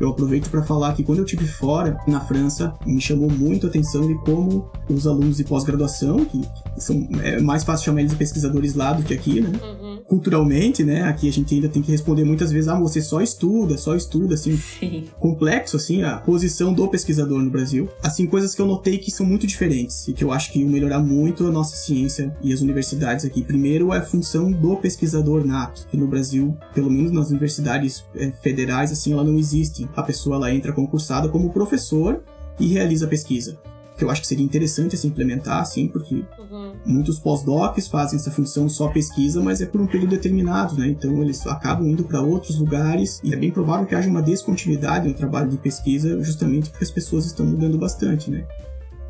Eu 0.00 0.10
aproveito 0.10 0.48
para 0.48 0.62
falar 0.62 0.94
que 0.94 1.02
quando 1.02 1.18
eu 1.18 1.24
tive 1.24 1.44
fora, 1.44 1.98
na 2.06 2.20
França, 2.20 2.72
me 2.86 3.00
chamou 3.00 3.28
muito 3.28 3.66
a 3.66 3.68
atenção 3.68 4.06
de 4.06 4.14
como 4.18 4.70
os 4.88 5.08
alunos 5.08 5.38
de 5.38 5.44
pós-graduação, 5.44 6.24
que 6.24 6.40
são 6.76 7.08
é 7.20 7.40
mais 7.40 7.64
fácil 7.64 7.86
chamar 7.86 8.00
eles 8.00 8.12
de 8.12 8.18
pesquisadores 8.18 8.74
lá 8.74 8.92
do 8.92 9.02
que 9.02 9.12
aqui, 9.12 9.40
né? 9.40 9.50
Uhum 9.60 9.87
culturalmente, 10.08 10.82
né? 10.82 11.02
Aqui 11.02 11.28
a 11.28 11.32
gente 11.32 11.54
ainda 11.54 11.68
tem 11.68 11.82
que 11.82 11.92
responder 11.92 12.24
muitas 12.24 12.50
vezes, 12.50 12.66
ah, 12.66 12.80
você 12.80 13.02
só 13.02 13.20
estuda, 13.20 13.76
só 13.76 13.94
estuda, 13.94 14.34
assim, 14.34 14.56
Sim. 14.56 15.04
complexo, 15.20 15.76
assim, 15.76 16.02
a 16.02 16.16
posição 16.16 16.72
do 16.72 16.88
pesquisador 16.88 17.40
no 17.42 17.50
Brasil. 17.50 17.88
Assim, 18.02 18.26
coisas 18.26 18.54
que 18.54 18.62
eu 18.62 18.66
notei 18.66 18.96
que 18.96 19.10
são 19.10 19.26
muito 19.26 19.46
diferentes 19.46 20.08
e 20.08 20.14
que 20.14 20.24
eu 20.24 20.32
acho 20.32 20.50
que 20.50 20.60
iam 20.60 20.70
melhorar 20.70 21.00
muito 21.00 21.46
a 21.46 21.52
nossa 21.52 21.76
ciência 21.76 22.34
e 22.42 22.52
as 22.52 22.62
universidades 22.62 23.26
aqui. 23.26 23.42
Primeiro 23.42 23.92
é 23.92 23.98
a 23.98 24.02
função 24.02 24.50
do 24.50 24.76
pesquisador 24.76 25.46
nato, 25.46 25.86
que 25.90 25.96
no 25.96 26.08
Brasil, 26.08 26.56
pelo 26.74 26.90
menos 26.90 27.12
nas 27.12 27.28
universidades 27.28 28.02
é, 28.16 28.32
federais, 28.42 28.90
assim, 28.90 29.12
ela 29.12 29.22
não 29.22 29.38
existe. 29.38 29.86
A 29.94 30.02
pessoa, 30.02 30.36
ela 30.36 30.54
entra 30.54 30.72
concursada 30.72 31.28
como 31.28 31.52
professor 31.52 32.22
e 32.58 32.68
realiza 32.68 33.04
a 33.04 33.08
pesquisa 33.08 33.58
que 33.98 34.04
eu 34.04 34.10
acho 34.10 34.20
que 34.20 34.28
seria 34.28 34.44
interessante 34.44 34.96
se 34.96 35.08
implementar, 35.08 35.60
assim, 35.60 35.88
porque 35.88 36.24
uhum. 36.38 36.72
muitos 36.86 37.18
pós-docs 37.18 37.88
fazem 37.88 38.16
essa 38.16 38.30
função 38.30 38.68
só 38.68 38.86
pesquisa, 38.88 39.42
mas 39.42 39.60
é 39.60 39.66
por 39.66 39.80
um 39.80 39.88
período 39.88 40.10
determinado, 40.10 40.76
né? 40.76 40.86
Então 40.86 41.20
eles 41.20 41.44
acabam 41.48 41.88
indo 41.88 42.04
para 42.04 42.22
outros 42.22 42.60
lugares 42.60 43.20
e 43.24 43.34
é 43.34 43.36
bem 43.36 43.50
provável 43.50 43.84
que 43.86 43.96
haja 43.96 44.08
uma 44.08 44.22
descontinuidade 44.22 45.08
no 45.08 45.14
trabalho 45.14 45.50
de 45.50 45.56
pesquisa, 45.56 46.22
justamente 46.22 46.70
porque 46.70 46.84
as 46.84 46.90
pessoas 46.92 47.26
estão 47.26 47.44
mudando 47.44 47.76
bastante, 47.76 48.30
né? 48.30 48.46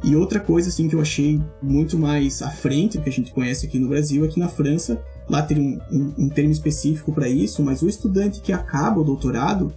E 0.03 0.17
outra 0.17 0.41
coisa, 0.41 0.71
assim, 0.71 0.89
que 0.89 0.95
eu 0.95 1.03
achei 1.03 1.41
muito 1.61 1.99
mais 1.99 2.41
à 2.41 2.49
frente 2.49 2.97
do 2.97 3.05
que 3.05 3.11
a 3.11 3.13
gente 3.13 3.33
conhece 3.33 3.67
aqui 3.67 3.79
no 3.79 3.89
Brasil 3.89 4.25
é 4.25 4.29
que 4.29 4.41
na 4.41 4.49
França, 4.49 5.03
lá 5.29 5.43
tem 5.43 5.59
um, 5.61 5.79
um, 5.93 6.15
um 6.25 6.29
termo 6.31 6.53
específico 6.53 7.13
para 7.13 7.29
isso, 7.29 7.63
mas 7.63 7.83
o 7.83 7.89
estudante 7.89 8.41
que 8.41 8.53
acaba 8.53 9.01
o 9.01 9.05
doutorado, 9.05 9.71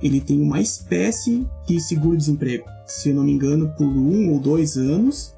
ele 0.00 0.20
tem 0.20 0.40
uma 0.40 0.60
espécie 0.60 1.46
de 1.66 1.80
seguro-desemprego 1.80 2.64
se 2.92 3.10
não 3.10 3.24
me 3.24 3.32
engano, 3.32 3.72
por 3.76 3.86
um 3.86 4.30
ou 4.30 4.38
dois 4.38 4.76
anos, 4.76 5.34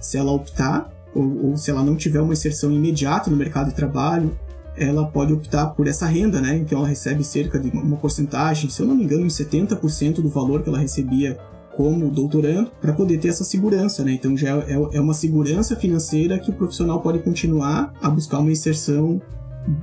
se 0.00 0.16
ela 0.16 0.32
optar, 0.32 0.90
ou, 1.14 1.50
ou, 1.50 1.56
se 1.56 1.70
ela 1.70 1.84
não 1.84 1.96
tiver 1.96 2.20
uma 2.20 2.32
inserção 2.32 2.72
imediata 2.72 3.30
no 3.30 3.36
mercado 3.36 3.68
de 3.68 3.74
trabalho, 3.74 4.34
ela 4.74 5.06
pode 5.06 5.32
optar 5.32 5.66
por 5.66 5.86
essa 5.86 6.06
renda, 6.06 6.40
né? 6.40 6.56
Então 6.56 6.78
ela 6.78 6.88
recebe 6.88 7.22
cerca 7.22 7.60
de 7.60 7.68
uma 7.68 7.98
porcentagem, 7.98 8.70
se 8.70 8.80
eu 8.80 8.86
não 8.86 8.94
me 8.94 9.04
engano, 9.04 9.24
em 9.24 9.28
70% 9.28 10.22
do 10.22 10.28
valor 10.30 10.62
que 10.62 10.68
ela 10.68 10.78
recebia 10.78 11.38
como 11.76 12.08
doutorando, 12.08 12.70
para 12.80 12.92
poder 12.92 13.18
ter 13.18 13.28
essa 13.28 13.44
segurança, 13.44 14.02
né? 14.02 14.12
Então 14.12 14.34
já 14.34 14.56
é, 14.60 14.72
é 14.92 15.00
uma 15.00 15.12
segurança 15.14 15.76
financeira 15.76 16.38
que 16.38 16.50
o 16.50 16.54
profissional 16.54 17.00
pode 17.00 17.18
continuar 17.18 17.92
a 18.00 18.08
buscar 18.08 18.38
uma 18.38 18.50
inserção 18.50 19.20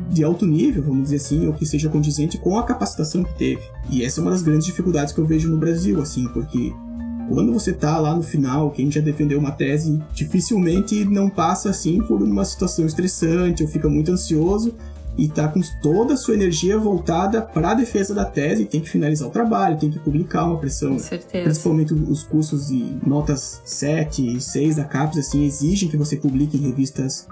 de 0.10 0.24
alto 0.24 0.46
nível, 0.46 0.84
vamos 0.84 1.04
dizer 1.04 1.18
assim, 1.18 1.48
ou 1.48 1.54
que 1.54 1.66
seja 1.66 1.90
condizente 1.90 2.38
com 2.38 2.58
a 2.58 2.64
capacitação 2.64 3.24
que 3.24 3.38
teve. 3.38 3.62
E 3.90 4.04
essa 4.04 4.20
é 4.20 4.22
uma 4.22 4.32
das 4.32 4.42
grandes 4.42 4.66
dificuldades 4.66 5.14
que 5.14 5.20
eu 5.20 5.26
vejo 5.26 5.50
no 5.50 5.58
Brasil, 5.58 6.02
assim, 6.02 6.28
porque 6.30 6.72
quando 7.34 7.54
você 7.54 7.72
tá 7.72 7.98
lá 7.98 8.16
no 8.16 8.24
final, 8.24 8.72
quem 8.72 8.92
já 8.92 9.02
defendeu 9.02 9.40
uma 9.40 9.52
tese, 9.52 10.02
dificilmente 10.14 11.06
não 11.06 11.30
passa 11.30 11.70
assim 11.70 12.02
por 12.02 12.22
uma 12.22 12.44
situação 12.46 12.86
estressante 12.86 13.64
ou 13.64 13.70
fica 13.70 13.90
muito 13.90 14.12
ansioso 14.12 14.74
e 15.18 15.28
tá 15.28 15.48
com 15.48 15.60
toda 15.82 16.14
a 16.14 16.18
sua 16.18 16.34
energia 16.34 16.78
voltada 16.78 17.42
para 17.42 17.72
a 17.72 17.74
defesa 17.74 18.14
da 18.14 18.26
tese, 18.26 18.66
tem 18.66 18.82
que 18.82 18.90
finalizar 18.90 19.28
o 19.28 19.32
trabalho, 19.32 19.78
tem 19.78 19.92
que 19.92 20.00
publicar 20.00 20.46
uma 20.46 20.58
pressão. 20.58 20.94
Com 20.94 21.00
certeza. 21.00 21.44
Principalmente 21.44 21.94
os 21.94 22.24
cursos 22.24 22.68
de 22.68 22.98
notas 23.06 23.62
7 23.66 24.38
e 24.38 24.42
6 24.42 24.78
da 24.78 24.84
CAPES 24.86 25.20
assim 25.20 25.44
exigem 25.44 25.90
que 25.90 25.98
você 25.98 26.16
publique 26.16 26.58
em 26.58 26.62
revistas 26.62 27.28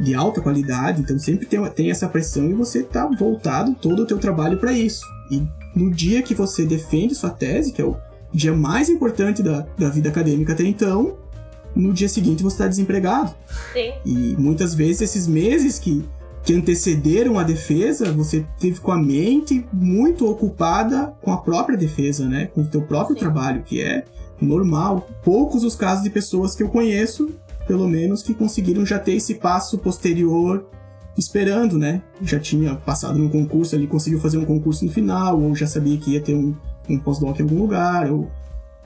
de 0.00 0.14
alta 0.14 0.40
qualidade, 0.40 1.02
então 1.02 1.18
sempre 1.18 1.44
tem, 1.44 1.62
tem 1.70 1.90
essa 1.90 2.08
pressão 2.08 2.48
e 2.48 2.54
você 2.54 2.82
tá 2.82 3.06
voltado 3.18 3.74
todo 3.74 4.02
o 4.02 4.06
teu 4.06 4.18
trabalho 4.18 4.58
para 4.58 4.72
isso. 4.72 5.04
E 5.30 5.42
no 5.74 5.90
dia 5.90 6.22
que 6.22 6.34
você 6.34 6.64
defende 6.64 7.14
sua 7.14 7.30
tese, 7.30 7.72
que 7.72 7.82
é 7.82 7.84
o 7.84 7.96
dia 8.32 8.52
mais 8.52 8.88
importante 8.88 9.42
da, 9.42 9.66
da 9.76 9.88
vida 9.88 10.08
acadêmica 10.08 10.52
até 10.52 10.64
então, 10.64 11.16
no 11.74 11.92
dia 11.92 12.08
seguinte 12.08 12.42
você 12.42 12.54
está 12.54 12.66
desempregado. 12.66 13.32
Sim. 13.72 13.92
E 14.04 14.36
muitas 14.38 14.74
vezes 14.74 15.02
esses 15.02 15.26
meses 15.26 15.78
que, 15.78 16.04
que 16.42 16.54
antecederam 16.54 17.38
a 17.38 17.42
defesa, 17.42 18.12
você 18.12 18.44
teve 18.58 18.80
com 18.80 18.92
a 18.92 18.98
mente 18.98 19.64
muito 19.72 20.28
ocupada 20.28 21.14
com 21.22 21.32
a 21.32 21.38
própria 21.38 21.76
defesa, 21.76 22.26
né? 22.26 22.46
Com 22.46 22.62
o 22.62 22.66
teu 22.66 22.82
próprio 22.82 23.14
Sim. 23.14 23.20
trabalho, 23.20 23.62
que 23.62 23.80
é 23.80 24.04
normal. 24.40 25.08
Poucos 25.22 25.64
os 25.64 25.74
casos 25.74 26.04
de 26.04 26.10
pessoas 26.10 26.54
que 26.54 26.62
eu 26.62 26.68
conheço, 26.68 27.30
pelo 27.66 27.88
menos, 27.88 28.22
que 28.22 28.34
conseguiram 28.34 28.84
já 28.84 28.98
ter 28.98 29.14
esse 29.14 29.34
passo 29.34 29.78
posterior 29.78 30.66
esperando, 31.16 31.76
né? 31.76 32.02
Já 32.22 32.38
tinha 32.38 32.76
passado 32.76 33.18
num 33.18 33.28
concurso 33.28 33.74
ali, 33.74 33.86
conseguiu 33.86 34.20
fazer 34.20 34.38
um 34.38 34.44
concurso 34.44 34.84
no 34.84 34.90
final, 34.90 35.40
ou 35.40 35.54
já 35.54 35.66
sabia 35.66 35.98
que 35.98 36.12
ia 36.12 36.20
ter 36.20 36.34
um, 36.34 36.54
um 36.88 36.98
pós-doc 36.98 37.38
em 37.38 37.42
algum 37.42 37.60
lugar, 37.60 38.10
ou... 38.10 38.30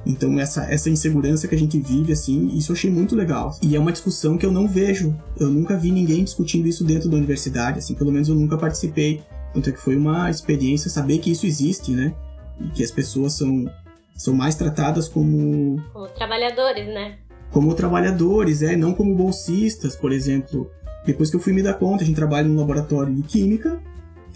Então, 0.04 0.38
essa, 0.40 0.64
essa 0.64 0.90
insegurança 0.90 1.46
que 1.46 1.54
a 1.54 1.58
gente 1.58 1.78
vive, 1.78 2.12
assim, 2.12 2.48
isso 2.56 2.72
eu 2.72 2.76
achei 2.76 2.90
muito 2.90 3.14
legal. 3.14 3.56
E 3.62 3.76
é 3.76 3.78
uma 3.78 3.92
discussão 3.92 4.36
que 4.36 4.44
eu 4.44 4.50
não 4.50 4.66
vejo. 4.66 5.16
Eu 5.38 5.48
nunca 5.48 5.76
vi 5.76 5.92
ninguém 5.92 6.24
discutindo 6.24 6.66
isso 6.66 6.82
dentro 6.82 7.08
da 7.08 7.16
universidade, 7.16 7.78
assim, 7.78 7.94
pelo 7.94 8.10
menos 8.10 8.28
eu 8.28 8.34
nunca 8.34 8.58
participei. 8.58 9.22
Tanto 9.54 9.68
é 9.68 9.72
que 9.72 9.80
foi 9.80 9.96
uma 9.96 10.28
experiência 10.28 10.90
saber 10.90 11.18
que 11.18 11.30
isso 11.30 11.46
existe, 11.46 11.92
né? 11.92 12.12
E 12.60 12.68
que 12.70 12.82
as 12.82 12.90
pessoas 12.90 13.34
são, 13.34 13.70
são 14.16 14.34
mais 14.34 14.56
tratadas 14.56 15.08
como... 15.08 15.80
Como 15.92 16.08
trabalhadores, 16.08 16.86
né? 16.88 17.18
Como 17.50 17.72
trabalhadores, 17.74 18.60
é, 18.62 18.74
não 18.74 18.94
como 18.94 19.14
bolsistas, 19.14 19.94
por 19.94 20.10
exemplo. 20.10 20.68
Depois 21.06 21.30
que 21.30 21.36
eu 21.36 21.40
fui 21.40 21.52
me 21.52 21.62
dar 21.62 21.74
conta, 21.74 22.02
a 22.02 22.06
gente 22.06 22.16
trabalha 22.16 22.48
num 22.48 22.56
laboratório 22.56 23.14
de 23.14 23.22
química, 23.22 23.80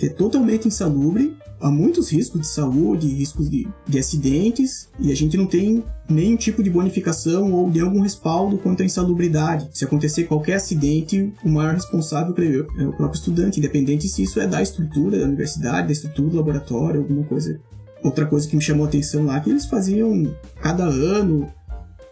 é 0.01 0.09
totalmente 0.09 0.69
insalubre, 0.69 1.37
há 1.61 1.71
muitos 1.71 2.11
riscos 2.11 2.41
de 2.41 2.47
saúde, 2.47 3.09
riscos 3.09 3.49
de, 3.49 3.67
de 3.89 3.99
acidentes, 3.99 4.89
e 5.01 5.11
a 5.11 5.17
gente 5.17 5.37
não 5.37 5.47
tem 5.47 5.83
nenhum 6.09 6.37
tipo 6.37 6.63
de 6.63 6.71
bonificação 6.71 7.53
ou 7.53 7.71
de 7.71 7.81
algum 7.81 8.01
respaldo 8.01 8.59
quanto 8.59 8.83
à 8.83 8.87
insalubridade. 8.87 9.69
Se 9.73 9.85
acontecer 9.85 10.25
qualquer 10.25 10.55
acidente, 10.55 11.33
o 11.45 11.49
maior 11.49 11.75
responsável 11.75 12.35
é 12.79 12.87
o 12.87 12.93
próprio 12.93 13.19
estudante, 13.19 13.59
independente 13.59 14.09
se 14.09 14.23
isso 14.23 14.41
é 14.41 14.47
da 14.47 14.63
estrutura 14.63 15.19
da 15.19 15.25
universidade, 15.25 15.89
da 15.89 15.93
estrutura 15.93 16.31
do 16.31 16.37
laboratório, 16.37 17.01
alguma 17.01 17.25
coisa. 17.25 17.59
Outra 18.03 18.27
coisa 18.27 18.47
que 18.47 18.55
me 18.55 18.63
chamou 18.63 18.85
a 18.85 18.89
atenção 18.89 19.25
lá 19.25 19.39
é 19.39 19.41
que 19.41 19.51
eles 19.51 19.67
faziam 19.67 20.33
cada 20.61 20.85
ano 20.85 21.49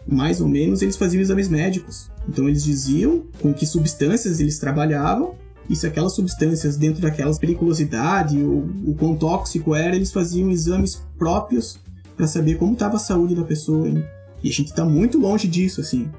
mais 0.07 0.39
ou 0.39 0.47
menos, 0.47 0.81
eles 0.81 0.97
faziam 0.97 1.21
exames 1.21 1.47
médicos. 1.47 2.09
Então 2.27 2.47
eles 2.47 2.63
diziam 2.63 3.23
com 3.41 3.53
que 3.53 3.65
substâncias 3.65 4.39
eles 4.39 4.59
trabalhavam 4.59 5.35
e 5.69 5.75
se 5.75 5.87
aquelas 5.87 6.13
substâncias 6.13 6.77
dentro 6.77 7.01
daquelas 7.01 7.39
periculosidade 7.39 8.41
ou 8.41 8.67
o 8.85 8.95
quão 8.97 9.15
tóxico 9.15 9.73
era, 9.73 9.95
eles 9.95 10.11
faziam 10.11 10.49
exames 10.49 11.01
próprios 11.17 11.79
para 12.15 12.27
saber 12.27 12.55
como 12.55 12.73
estava 12.73 12.97
a 12.97 12.99
saúde 12.99 13.35
da 13.35 13.43
pessoa. 13.43 13.87
Hein? 13.87 14.03
E 14.43 14.49
a 14.49 14.53
gente 14.53 14.67
está 14.67 14.85
muito 14.85 15.17
longe 15.17 15.47
disso, 15.47 15.81
assim. 15.81 16.09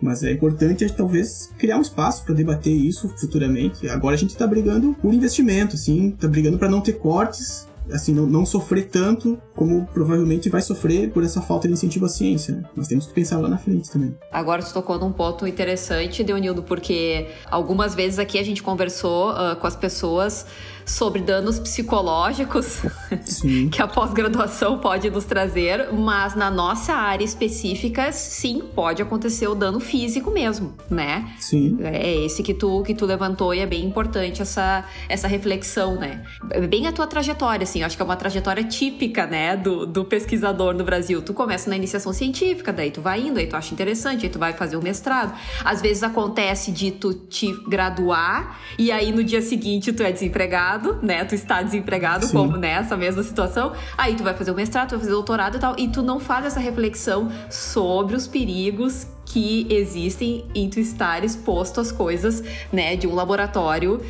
Mas 0.00 0.22
é 0.22 0.32
importante, 0.32 0.86
talvez, 0.92 1.50
criar 1.58 1.78
um 1.78 1.82
espaço 1.82 2.24
para 2.24 2.34
debater 2.34 2.74
isso 2.74 3.08
futuramente. 3.16 3.88
Agora 3.88 4.14
a 4.14 4.18
gente 4.18 4.30
está 4.30 4.46
brigando 4.46 4.94
por 5.00 5.14
investimento, 5.14 5.76
assim, 5.76 6.08
está 6.08 6.26
brigando 6.26 6.58
para 6.58 6.68
não 6.68 6.80
ter 6.80 6.94
cortes 6.94 7.66
assim, 7.92 8.14
não, 8.14 8.26
não, 8.26 8.46
sofrer 8.46 8.88
tanto 8.88 9.38
como 9.54 9.86
provavelmente 9.92 10.48
vai 10.48 10.60
sofrer 10.60 11.10
por 11.10 11.22
essa 11.22 11.40
falta 11.40 11.68
de 11.68 11.74
incentivo 11.74 12.06
à 12.06 12.08
ciência. 12.08 12.54
Né? 12.54 12.64
Nós 12.76 12.88
temos 12.88 13.06
que 13.06 13.12
pensar 13.12 13.38
lá 13.38 13.48
na 13.48 13.58
frente 13.58 13.90
também. 13.90 14.16
Agora 14.32 14.62
tu 14.62 14.72
tocou 14.72 14.98
num 14.98 15.12
ponto 15.12 15.46
interessante, 15.46 16.22
Deonildo, 16.22 16.62
porque 16.62 17.28
algumas 17.50 17.94
vezes 17.94 18.18
aqui 18.18 18.38
a 18.38 18.42
gente 18.42 18.62
conversou 18.62 19.30
uh, 19.30 19.56
com 19.56 19.66
as 19.66 19.76
pessoas 19.76 20.46
sobre 20.86 21.22
danos 21.22 21.58
psicológicos 21.58 22.82
que 23.72 23.80
a 23.80 23.86
pós-graduação 23.86 24.78
pode 24.78 25.08
nos 25.10 25.24
trazer, 25.24 25.92
mas 25.92 26.34
na 26.34 26.50
nossa 26.50 26.92
área 26.92 27.24
específica, 27.24 28.12
sim, 28.12 28.62
pode 28.74 29.00
acontecer 29.00 29.48
o 29.48 29.54
dano 29.54 29.80
físico 29.80 30.30
mesmo, 30.30 30.74
né? 30.90 31.34
Sim. 31.40 31.78
É 31.80 32.24
esse 32.24 32.42
que 32.42 32.52
tu, 32.52 32.82
que 32.82 32.94
tu 32.94 33.06
levantou 33.06 33.54
e 33.54 33.60
é 33.60 33.66
bem 33.66 33.84
importante 33.84 34.42
essa, 34.42 34.84
essa 35.08 35.26
reflexão, 35.26 35.96
né? 35.96 36.22
É 36.50 36.60
bem 36.66 36.86
a 36.86 36.92
tua 36.92 37.06
trajetória, 37.06 37.66
assim, 37.74 37.82
acho 37.82 37.96
que 37.96 38.02
é 38.02 38.04
uma 38.04 38.16
trajetória 38.16 38.62
típica, 38.62 39.26
né, 39.26 39.56
do, 39.56 39.84
do 39.84 40.04
pesquisador 40.04 40.74
no 40.74 40.84
Brasil. 40.84 41.20
Tu 41.20 41.34
começa 41.34 41.68
na 41.68 41.76
iniciação 41.76 42.12
científica, 42.12 42.72
daí 42.72 42.90
tu 42.90 43.00
vai 43.00 43.20
indo, 43.20 43.38
aí 43.38 43.46
tu 43.46 43.56
acha 43.56 43.74
interessante, 43.74 44.24
aí 44.24 44.30
tu 44.30 44.38
vai 44.38 44.52
fazer 44.52 44.76
o 44.76 44.82
mestrado. 44.82 45.36
Às 45.64 45.82
vezes 45.82 46.02
acontece 46.02 46.70
de 46.70 46.92
tu 46.92 47.12
te 47.12 47.52
graduar 47.68 48.60
e 48.78 48.92
aí 48.92 49.10
no 49.10 49.24
dia 49.24 49.42
seguinte 49.42 49.92
tu 49.92 50.02
é 50.02 50.12
desempregado 50.12 50.98
né? 51.02 51.24
Tu 51.24 51.34
está 51.34 51.62
desempregado, 51.62 52.26
Sim. 52.26 52.32
como 52.32 52.56
nessa 52.56 52.96
mesma 52.96 53.22
situação. 53.22 53.72
Aí 53.96 54.14
tu 54.14 54.22
vai 54.22 54.34
fazer 54.34 54.50
o 54.50 54.54
mestrado, 54.54 54.88
tu 54.88 54.90
vai 54.92 55.00
fazer 55.00 55.12
o 55.12 55.16
doutorado 55.16 55.56
e 55.56 55.60
tal, 55.60 55.74
e 55.78 55.88
tu 55.88 56.02
não 56.02 56.20
faz 56.20 56.46
essa 56.46 56.60
reflexão 56.60 57.30
sobre 57.50 58.14
os 58.14 58.26
perigos 58.26 59.06
que 59.26 59.66
existem 59.70 60.44
em 60.54 60.68
tu 60.68 60.78
estar 60.78 61.24
exposto 61.24 61.80
às 61.80 61.90
coisas, 61.90 62.42
né, 62.72 62.94
de 62.94 63.06
um 63.06 63.14
laboratório 63.14 64.00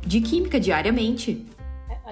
de 0.00 0.20
química 0.20 0.58
diariamente. 0.58 1.46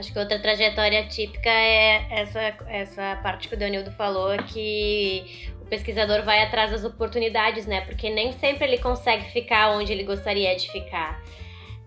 Acho 0.02 0.12
que 0.12 0.18
outra 0.18 0.36
trajetória 0.40 1.04
típica 1.04 1.48
é 1.48 2.08
essa, 2.10 2.40
essa 2.66 3.20
parte 3.22 3.46
que 3.46 3.54
o 3.54 3.56
Danildo 3.56 3.92
falou, 3.92 4.36
que 4.48 5.48
o 5.60 5.66
pesquisador 5.66 6.24
vai 6.24 6.42
atrás 6.42 6.72
das 6.72 6.84
oportunidades, 6.84 7.66
né? 7.66 7.82
Porque 7.82 8.10
nem 8.10 8.32
sempre 8.32 8.66
ele 8.66 8.78
consegue 8.78 9.30
ficar 9.30 9.70
onde 9.70 9.92
ele 9.92 10.02
gostaria 10.02 10.56
de 10.56 10.68
ficar. 10.72 11.22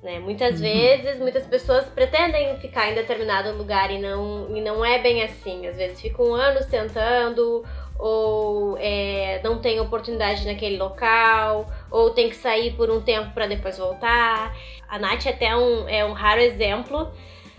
Né? 0.01 0.17
Muitas 0.19 0.55
uhum. 0.55 0.61
vezes, 0.61 1.19
muitas 1.19 1.45
pessoas 1.45 1.87
pretendem 1.89 2.57
ficar 2.59 2.89
em 2.89 2.95
determinado 2.95 3.51
lugar 3.51 3.91
e 3.91 3.99
não, 3.99 4.55
e 4.55 4.61
não 4.61 4.85
é 4.85 4.97
bem 4.97 5.21
assim. 5.21 5.67
Às 5.67 5.75
vezes 5.75 5.99
ficam 5.99 6.33
anos 6.33 6.67
tentando, 6.67 7.65
ou 7.99 8.77
é, 8.79 9.41
não 9.43 9.59
tem 9.59 9.77
oportunidade 9.81 10.45
naquele 10.45 10.77
local, 10.77 11.65
ou 11.91 12.11
tem 12.11 12.29
que 12.29 12.37
sair 12.37 12.71
por 12.77 12.89
um 12.89 13.01
tempo 13.01 13.33
para 13.33 13.45
depois 13.45 13.77
voltar. 13.77 14.55
A 14.87 14.97
Nath 14.97 15.25
é 15.25 15.31
até 15.31 15.53
um, 15.53 15.89
é 15.89 16.05
um 16.05 16.13
raro 16.13 16.39
exemplo 16.39 17.11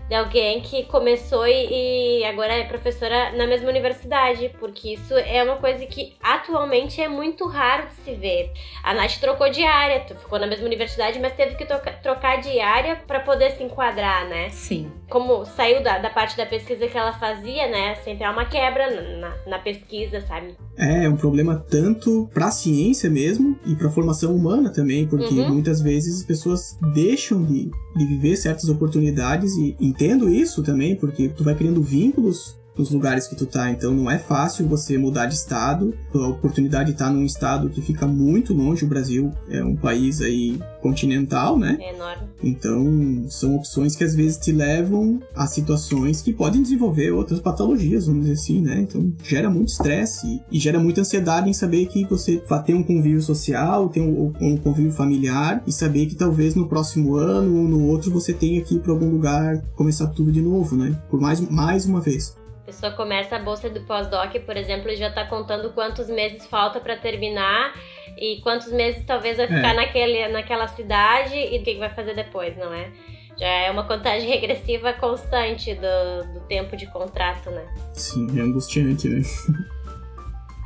de 0.08 0.14
alguém 0.14 0.60
que 0.60 0.84
começou 0.84 1.46
e, 1.46 2.20
e, 2.20 2.24
agora 2.24 2.52
é 2.52 2.64
professora 2.64 3.32
na 3.32 3.46
mesma 3.46 3.68
universidade, 3.68 4.54
porque 4.58 4.94
isso 4.94 5.14
é 5.14 5.42
uma 5.42 5.56
coisa 5.56 5.84
que 5.86 6.16
atualmente 6.22 7.00
é 7.00 7.08
muito 7.08 7.46
raro 7.46 7.88
de 7.88 7.94
se 7.94 8.14
ver. 8.14 8.52
A 8.82 8.94
Nath 8.94 9.18
trocou 9.18 9.50
de 9.50 9.64
área, 9.64 10.04
ficou 10.04 10.38
na 10.38 10.46
mesma 10.46 10.64
universidade, 10.64 11.18
mas 11.18 11.34
teve 11.34 11.56
que 11.56 11.64
troca, 11.64 11.92
trocar 12.02 12.40
de 12.40 12.60
área 12.60 12.96
para 13.06 13.20
poder 13.20 13.50
se 13.52 13.64
enquadrar, 13.64 14.28
né? 14.28 14.48
Sim. 14.50 14.92
Como 15.08 15.44
saiu 15.44 15.82
da, 15.82 15.98
da 15.98 16.10
parte 16.10 16.36
da 16.36 16.44
pesquisa 16.44 16.86
que 16.88 16.98
ela 16.98 17.12
fazia, 17.12 17.68
né? 17.68 17.94
Sempre 17.96 18.24
há 18.24 18.30
uma 18.30 18.44
quebra 18.44 19.18
na, 19.18 19.36
na 19.46 19.58
pesquisa, 19.58 20.20
sabe? 20.22 20.56
É, 20.76 21.04
é 21.04 21.08
um 21.08 21.16
problema 21.16 21.64
tanto 21.70 22.28
para 22.34 22.46
a 22.46 22.50
ciência 22.50 23.08
mesmo 23.08 23.58
e 23.64 23.74
para 23.74 23.86
a 23.86 23.90
formação 23.90 24.34
humana 24.34 24.72
também, 24.72 25.06
porque 25.06 25.34
uhum. 25.34 25.54
muitas 25.54 25.80
vezes 25.80 26.20
as 26.20 26.26
pessoas 26.26 26.76
deixam 26.92 27.44
de, 27.44 27.70
de 27.96 28.06
viver 28.06 28.36
certas 28.36 28.68
oportunidades 28.68 29.56
e 29.56 29.76
entendo 29.80 30.28
isso 30.28 30.62
também, 30.62 30.96
porque 30.96 31.28
tu 31.28 31.44
vai 31.44 31.54
criando 31.54 31.82
vínculos 31.82 32.58
nos 32.76 32.90
lugares 32.90 33.26
que 33.26 33.36
tu 33.36 33.46
tá. 33.46 33.70
Então 33.70 33.94
não 33.94 34.10
é 34.10 34.18
fácil 34.18 34.66
você 34.66 34.98
mudar 34.98 35.26
de 35.26 35.34
estado. 35.34 35.94
A 36.14 36.28
oportunidade 36.28 36.86
de 36.86 36.92
estar 36.92 37.06
tá 37.06 37.10
num 37.10 37.24
estado 37.24 37.70
que 37.70 37.80
fica 37.80 38.06
muito 38.06 38.52
longe. 38.52 38.84
O 38.84 38.88
Brasil 38.88 39.32
é 39.48 39.62
um 39.64 39.76
país 39.76 40.20
aí 40.20 40.58
continental, 40.80 41.58
né? 41.58 41.76
É 41.80 41.94
enorme. 41.94 42.22
Então 42.42 43.24
são 43.28 43.56
opções 43.56 43.96
que 43.96 44.04
às 44.04 44.14
vezes 44.14 44.38
te 44.38 44.52
levam 44.52 45.20
a 45.34 45.46
situações 45.46 46.20
que 46.22 46.32
podem 46.32 46.62
desenvolver 46.62 47.10
outras 47.10 47.40
patologias, 47.40 48.06
vamos 48.06 48.22
dizer 48.22 48.34
assim, 48.34 48.60
né? 48.60 48.80
Então 48.80 49.12
gera 49.22 49.50
muito 49.50 49.68
estresse 49.68 50.40
e 50.50 50.58
gera 50.58 50.78
muita 50.78 51.00
ansiedade 51.00 51.48
em 51.48 51.52
saber 51.52 51.86
que 51.86 52.04
você 52.04 52.42
vai 52.48 52.62
ter 52.62 52.74
um 52.74 52.82
convívio 52.82 53.22
social, 53.22 53.88
ter 53.88 54.00
um, 54.00 54.32
um 54.40 54.56
convívio 54.56 54.92
familiar 54.92 55.62
e 55.66 55.72
saber 55.72 56.06
que 56.06 56.14
talvez 56.14 56.54
no 56.54 56.68
próximo 56.68 57.16
ano 57.16 57.56
ou 57.56 57.68
no 57.68 57.86
outro 57.86 58.10
você 58.10 58.32
tenha 58.32 58.60
que 58.62 58.76
ir 58.76 58.80
para 58.80 58.92
algum 58.92 59.10
lugar 59.10 59.62
começar 59.74 60.06
tudo 60.08 60.30
de 60.30 60.40
novo, 60.40 60.76
né? 60.76 60.96
Por 61.10 61.20
mais, 61.20 61.40
mais 61.40 61.86
uma 61.86 62.00
vez 62.00 62.34
pessoa 62.66 62.90
começa 62.92 63.36
a 63.36 63.38
bolsa 63.38 63.70
do 63.70 63.80
pós-doc, 63.82 64.34
por 64.44 64.56
exemplo, 64.56 64.90
e 64.90 64.96
já 64.96 65.08
está 65.08 65.24
contando 65.24 65.72
quantos 65.72 66.08
meses 66.08 66.44
falta 66.46 66.80
para 66.80 66.96
terminar 66.96 67.72
e 68.18 68.40
quantos 68.42 68.72
meses 68.72 69.04
talvez 69.06 69.36
vai 69.36 69.46
ficar 69.46 69.72
é. 69.72 69.74
naquele, 69.74 70.28
naquela 70.28 70.66
cidade 70.66 71.36
e 71.36 71.58
o 71.58 71.62
que 71.62 71.76
vai 71.76 71.90
fazer 71.90 72.14
depois, 72.14 72.56
não 72.56 72.74
é? 72.74 72.90
Já 73.38 73.46
é 73.46 73.70
uma 73.70 73.84
contagem 73.84 74.26
regressiva 74.28 74.92
constante 74.94 75.74
do, 75.74 76.34
do 76.34 76.40
tempo 76.46 76.76
de 76.76 76.86
contrato, 76.88 77.50
né? 77.50 77.66
Sim, 77.92 78.26
é 78.38 78.42
angustiante, 78.42 79.08
né? 79.08 79.22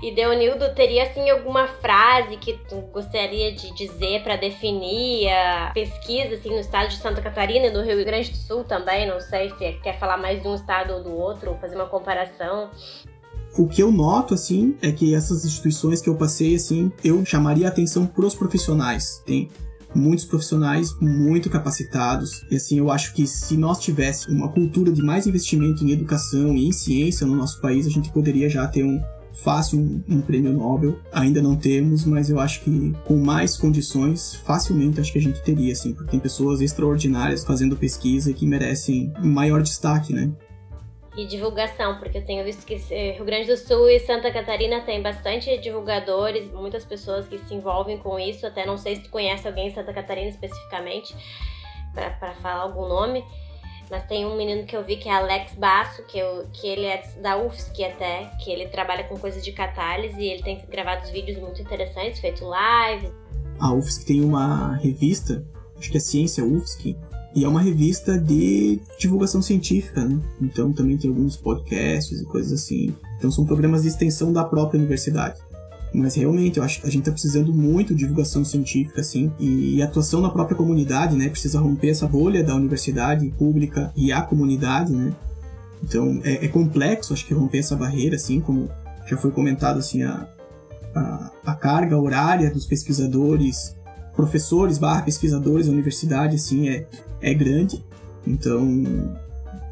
E 0.03 0.15
Deonildo, 0.15 0.75
teria 0.75 1.03
assim 1.03 1.29
alguma 1.29 1.67
frase 1.67 2.39
que 2.39 2.59
tu 2.69 2.77
gostaria 2.91 3.53
de 3.53 3.71
dizer 3.75 4.23
para 4.23 4.37
definir 4.37 5.29
a 5.29 5.73
pesquisa 5.75 6.37
assim 6.37 6.49
no 6.49 6.61
estado 6.61 6.89
de 6.89 6.97
Santa 6.97 7.21
Catarina 7.21 7.67
e 7.67 7.71
no 7.71 7.83
Rio 7.83 8.03
Grande 8.03 8.31
do 8.31 8.37
Sul 8.37 8.65
também? 8.65 9.07
Não 9.07 9.21
sei 9.21 9.51
se 9.51 9.73
quer 9.83 9.99
falar 9.99 10.17
mais 10.17 10.41
de 10.41 10.49
um 10.49 10.55
estado 10.55 10.95
ou 10.95 11.03
do 11.03 11.15
outro, 11.15 11.51
ou 11.51 11.59
fazer 11.59 11.75
uma 11.75 11.87
comparação. 11.87 12.71
O 13.59 13.69
que 13.69 13.83
eu 13.83 13.93
noto, 13.93 14.33
assim, 14.33 14.75
é 14.81 14.91
que 14.91 15.15
essas 15.15 15.45
instituições 15.45 16.01
que 16.01 16.09
eu 16.09 16.17
passei, 16.17 16.55
assim, 16.55 16.91
eu 17.05 17.23
chamaria 17.27 17.67
a 17.67 17.71
atenção 17.71 18.07
pros 18.07 18.35
profissionais. 18.35 19.23
Tem 19.27 19.51
muitos 19.95 20.25
profissionais 20.25 20.99
muito 20.99 21.51
capacitados. 21.51 22.43
E 22.51 22.57
assim, 22.57 22.79
eu 22.79 22.91
acho 22.91 23.13
que 23.13 23.27
se 23.27 23.57
nós 23.57 23.81
tivéssemos 23.81 24.35
uma 24.35 24.49
cultura 24.49 24.91
de 24.93 25.03
mais 25.03 25.27
investimento 25.27 25.85
em 25.85 25.91
educação 25.91 26.55
e 26.55 26.69
em 26.69 26.73
ciência 26.73 27.27
no 27.27 27.35
nosso 27.35 27.61
país, 27.61 27.87
a 27.87 27.91
gente 27.91 28.11
poderia 28.11 28.49
já 28.49 28.67
ter 28.67 28.85
um 28.85 29.03
fácil 29.33 29.79
um, 29.79 30.03
um, 30.09 30.21
prêmio 30.21 30.53
Nobel. 30.53 30.99
Ainda 31.13 31.41
não 31.41 31.57
temos, 31.57 32.05
mas 32.05 32.31
eu 32.31 32.39
acho 32.39 32.61
que 32.63 32.95
com 33.05 33.17
mais 33.17 33.57
condições, 33.57 34.35
facilmente 34.35 35.01
acho 35.01 35.13
que 35.13 35.19
a 35.19 35.23
gente 35.23 35.43
teria, 35.43 35.73
assim, 35.73 35.95
porque 35.95 36.11
tem 36.11 36.21
pessoas 36.21 36.61
extraordinárias 36.61 37.45
fazendo 37.45 37.77
pesquisa 37.77 38.33
que 38.33 38.47
merecem 38.47 39.13
maior 39.19 39.63
destaque, 39.63 40.13
né? 40.13 40.31
E 41.17 41.27
divulgação, 41.27 41.99
porque 41.99 42.19
eu 42.19 42.25
tenho 42.25 42.45
visto 42.45 42.65
que 42.65 42.81
eh, 42.91 43.13
Rio 43.13 43.25
Grande 43.25 43.49
do 43.49 43.57
Sul 43.57 43.89
e 43.89 43.99
Santa 43.99 44.33
Catarina 44.33 44.81
tem 44.83 45.03
bastante 45.03 45.59
divulgadores, 45.59 46.51
muitas 46.53 46.85
pessoas 46.85 47.27
que 47.27 47.37
se 47.39 47.53
envolvem 47.53 47.99
com 47.99 48.19
isso. 48.19 48.47
Até 48.47 48.65
não 48.65 48.79
sei 48.79 48.97
se 48.97 49.03
tu 49.03 49.11
conhece 49.11 49.47
alguém 49.47 49.69
em 49.69 49.75
Santa 49.75 49.93
Catarina 49.93 50.29
especificamente, 50.29 51.15
para 51.93 52.33
falar 52.35 52.63
algum 52.63 52.87
nome. 52.87 53.25
Mas 53.91 54.07
tem 54.07 54.25
um 54.25 54.37
menino 54.37 54.65
que 54.65 54.77
eu 54.77 54.85
vi 54.85 54.97
que 54.97 55.09
é 55.09 55.13
Alex 55.13 55.55
Basso, 55.55 56.05
que, 56.05 56.17
eu, 56.17 56.47
que 56.53 56.69
ele 56.69 56.87
é 56.87 57.03
da 57.21 57.37
UFSC 57.37 57.85
até, 57.85 58.31
que 58.43 58.51
ele 58.51 58.69
trabalha 58.69 59.03
com 59.05 59.19
coisas 59.19 59.45
de 59.45 59.51
catálise 59.51 60.21
e 60.21 60.31
ele 60.31 60.43
tem 60.43 60.63
gravado 60.71 61.11
vídeos 61.11 61.39
muito 61.39 61.61
interessantes, 61.61 62.21
feito 62.21 62.45
live. 62.45 63.11
A 63.59 63.73
UFSC 63.73 64.07
tem 64.07 64.21
uma 64.23 64.77
revista, 64.77 65.45
acho 65.77 65.91
que 65.91 65.97
é 65.97 66.01
Ciência 66.01 66.45
UFSC, 66.45 66.97
e 67.35 67.45
é 67.45 67.49
uma 67.49 67.61
revista 67.61 68.19
de 68.19 68.81
divulgação 68.99 69.43
científica, 69.43 70.05
né? 70.05 70.21
Então 70.41 70.73
também 70.73 70.97
tem 70.97 71.11
alguns 71.11 71.37
podcasts 71.37 72.21
e 72.21 72.25
coisas 72.25 72.53
assim. 72.53 72.95
Então 73.19 73.31
são 73.31 73.45
programas 73.45 73.83
de 73.83 73.89
extensão 73.89 74.33
da 74.33 74.45
própria 74.45 74.79
universidade. 74.79 75.41
Mas 75.93 76.15
realmente, 76.15 76.59
eu 76.59 76.63
acho 76.63 76.81
que 76.81 76.87
a 76.87 76.91
gente 76.91 77.01
está 77.01 77.11
precisando 77.11 77.53
muito 77.53 77.95
de 77.95 78.01
divulgação 78.01 78.45
científica, 78.45 79.01
assim, 79.01 79.33
e 79.39 79.83
atuação 79.83 80.21
na 80.21 80.31
própria 80.31 80.57
comunidade, 80.57 81.17
né? 81.17 81.29
Precisa 81.29 81.59
romper 81.59 81.89
essa 81.91 82.07
bolha 82.07 82.45
da 82.45 82.55
universidade 82.55 83.29
pública 83.37 83.93
e 83.97 84.13
a 84.13 84.23
comunidade, 84.23 84.93
né? 84.93 85.13
Então, 85.83 86.21
é, 86.23 86.45
é 86.45 86.49
complexo, 86.49 87.13
acho 87.13 87.27
que 87.27 87.35
romper 87.35 87.59
essa 87.59 87.75
barreira, 87.75 88.17
assim, 88.17 88.41
como 88.41 88.69
já 89.07 89.17
foi 89.17 89.33
comentado, 89.33 89.79
assim, 89.79 90.03
a, 90.03 90.29
a, 90.95 91.31
a 91.45 91.55
carga 91.55 91.99
horária 91.99 92.51
dos 92.51 92.67
pesquisadores, 92.67 93.77
professores 94.15 94.79
barra 94.79 95.03
pesquisadores 95.03 95.67
da 95.67 95.73
universidade, 95.73 96.37
assim, 96.37 96.69
é, 96.69 96.87
é 97.21 97.35
grande. 97.35 97.85
Então, 98.25 98.85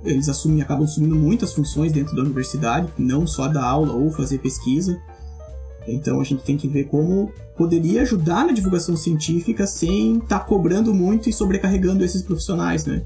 eles 0.04 0.28
assumem, 0.28 0.62
acabam 0.62 0.84
assumindo 0.84 1.14
muitas 1.14 1.52
funções 1.52 1.92
dentro 1.92 2.16
da 2.16 2.22
universidade, 2.22 2.88
não 2.98 3.26
só 3.26 3.48
dar 3.48 3.64
aula 3.64 3.92
ou 3.92 4.10
fazer 4.10 4.38
pesquisa. 4.38 5.00
Então 5.92 6.20
a 6.20 6.24
gente 6.24 6.42
tem 6.42 6.56
que 6.56 6.68
ver 6.68 6.84
como 6.84 7.32
poderia 7.56 8.02
ajudar 8.02 8.46
na 8.46 8.52
divulgação 8.52 8.96
científica 8.96 9.66
sem 9.66 10.18
estar 10.18 10.40
tá 10.40 10.44
cobrando 10.44 10.94
muito 10.94 11.28
e 11.28 11.32
sobrecarregando 11.32 12.04
esses 12.04 12.22
profissionais, 12.22 12.86
né? 12.86 13.04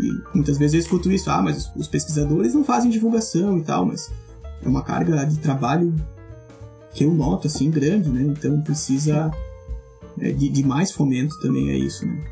E 0.00 0.34
muitas 0.34 0.58
vezes 0.58 0.74
eu 0.74 0.80
escuto 0.80 1.12
isso, 1.12 1.30
ah, 1.30 1.42
mas 1.42 1.70
os 1.76 1.86
pesquisadores 1.86 2.54
não 2.54 2.64
fazem 2.64 2.90
divulgação 2.90 3.58
e 3.58 3.62
tal, 3.62 3.84
mas 3.84 4.10
é 4.62 4.68
uma 4.68 4.82
carga 4.82 5.24
de 5.24 5.38
trabalho 5.38 5.94
que 6.92 7.04
eu 7.04 7.12
noto, 7.12 7.46
assim, 7.46 7.70
grande, 7.70 8.08
né? 8.08 8.22
Então 8.22 8.60
precisa 8.62 9.30
é, 10.18 10.32
de, 10.32 10.48
de, 10.48 10.64
mais 10.64 10.90
fomento 10.90 11.38
também 11.40 11.70
a 11.70 11.74
isso, 11.76 12.06
né? 12.06 12.24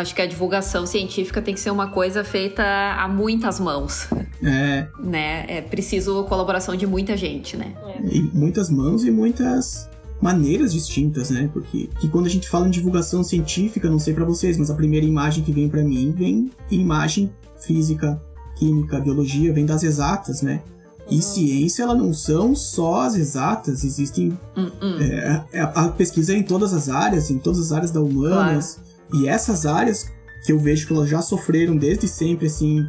Acho 0.00 0.14
que 0.14 0.22
a 0.22 0.26
divulgação 0.26 0.86
científica 0.86 1.40
tem 1.42 1.54
que 1.54 1.60
ser 1.60 1.70
uma 1.70 1.88
coisa 1.88 2.24
feita 2.24 2.62
a 2.62 3.08
muitas 3.08 3.60
mãos. 3.60 4.08
É. 4.42 4.86
Né? 5.02 5.44
É 5.48 5.62
preciso 5.62 6.24
colaboração 6.24 6.76
de 6.76 6.86
muita 6.86 7.16
gente, 7.16 7.56
né? 7.56 7.74
E 8.10 8.20
muitas 8.20 8.70
mãos 8.70 9.04
e 9.04 9.10
muitas 9.10 9.88
maneiras 10.20 10.72
distintas, 10.72 11.30
né? 11.30 11.50
Porque 11.52 11.88
que 12.00 12.08
quando 12.08 12.26
a 12.26 12.30
gente 12.30 12.48
fala 12.48 12.66
em 12.66 12.70
divulgação 12.70 13.22
científica, 13.22 13.88
não 13.88 13.98
sei 13.98 14.14
para 14.14 14.24
vocês, 14.24 14.56
mas 14.56 14.70
a 14.70 14.74
primeira 14.74 15.06
imagem 15.06 15.44
que 15.44 15.52
vem 15.52 15.68
para 15.68 15.82
mim 15.82 16.12
vem 16.16 16.50
imagem 16.70 17.30
física, 17.58 18.20
química, 18.56 19.00
biologia, 19.00 19.52
vem 19.52 19.66
das 19.66 19.82
exatas, 19.82 20.42
né? 20.42 20.62
E 21.08 21.16
uhum. 21.16 21.22
ciência, 21.22 21.84
ela 21.84 21.94
não 21.94 22.12
são 22.12 22.54
só 22.54 23.02
as 23.02 23.14
exatas, 23.14 23.84
existem. 23.84 24.36
Uhum. 24.56 24.98
É, 25.00 25.60
a 25.60 25.88
pesquisa 25.88 26.32
é 26.32 26.36
em 26.36 26.42
todas 26.42 26.74
as 26.74 26.88
áreas, 26.88 27.30
em 27.30 27.38
todas 27.38 27.60
as 27.60 27.72
áreas 27.72 27.90
da 27.90 28.00
humanas. 28.00 28.80
E 29.12 29.28
essas 29.28 29.66
áreas 29.66 30.10
que 30.44 30.52
eu 30.52 30.58
vejo 30.58 30.86
que 30.86 30.92
elas 30.92 31.08
já 31.08 31.20
sofreram 31.20 31.76
desde 31.76 32.06
sempre, 32.06 32.46
assim, 32.46 32.86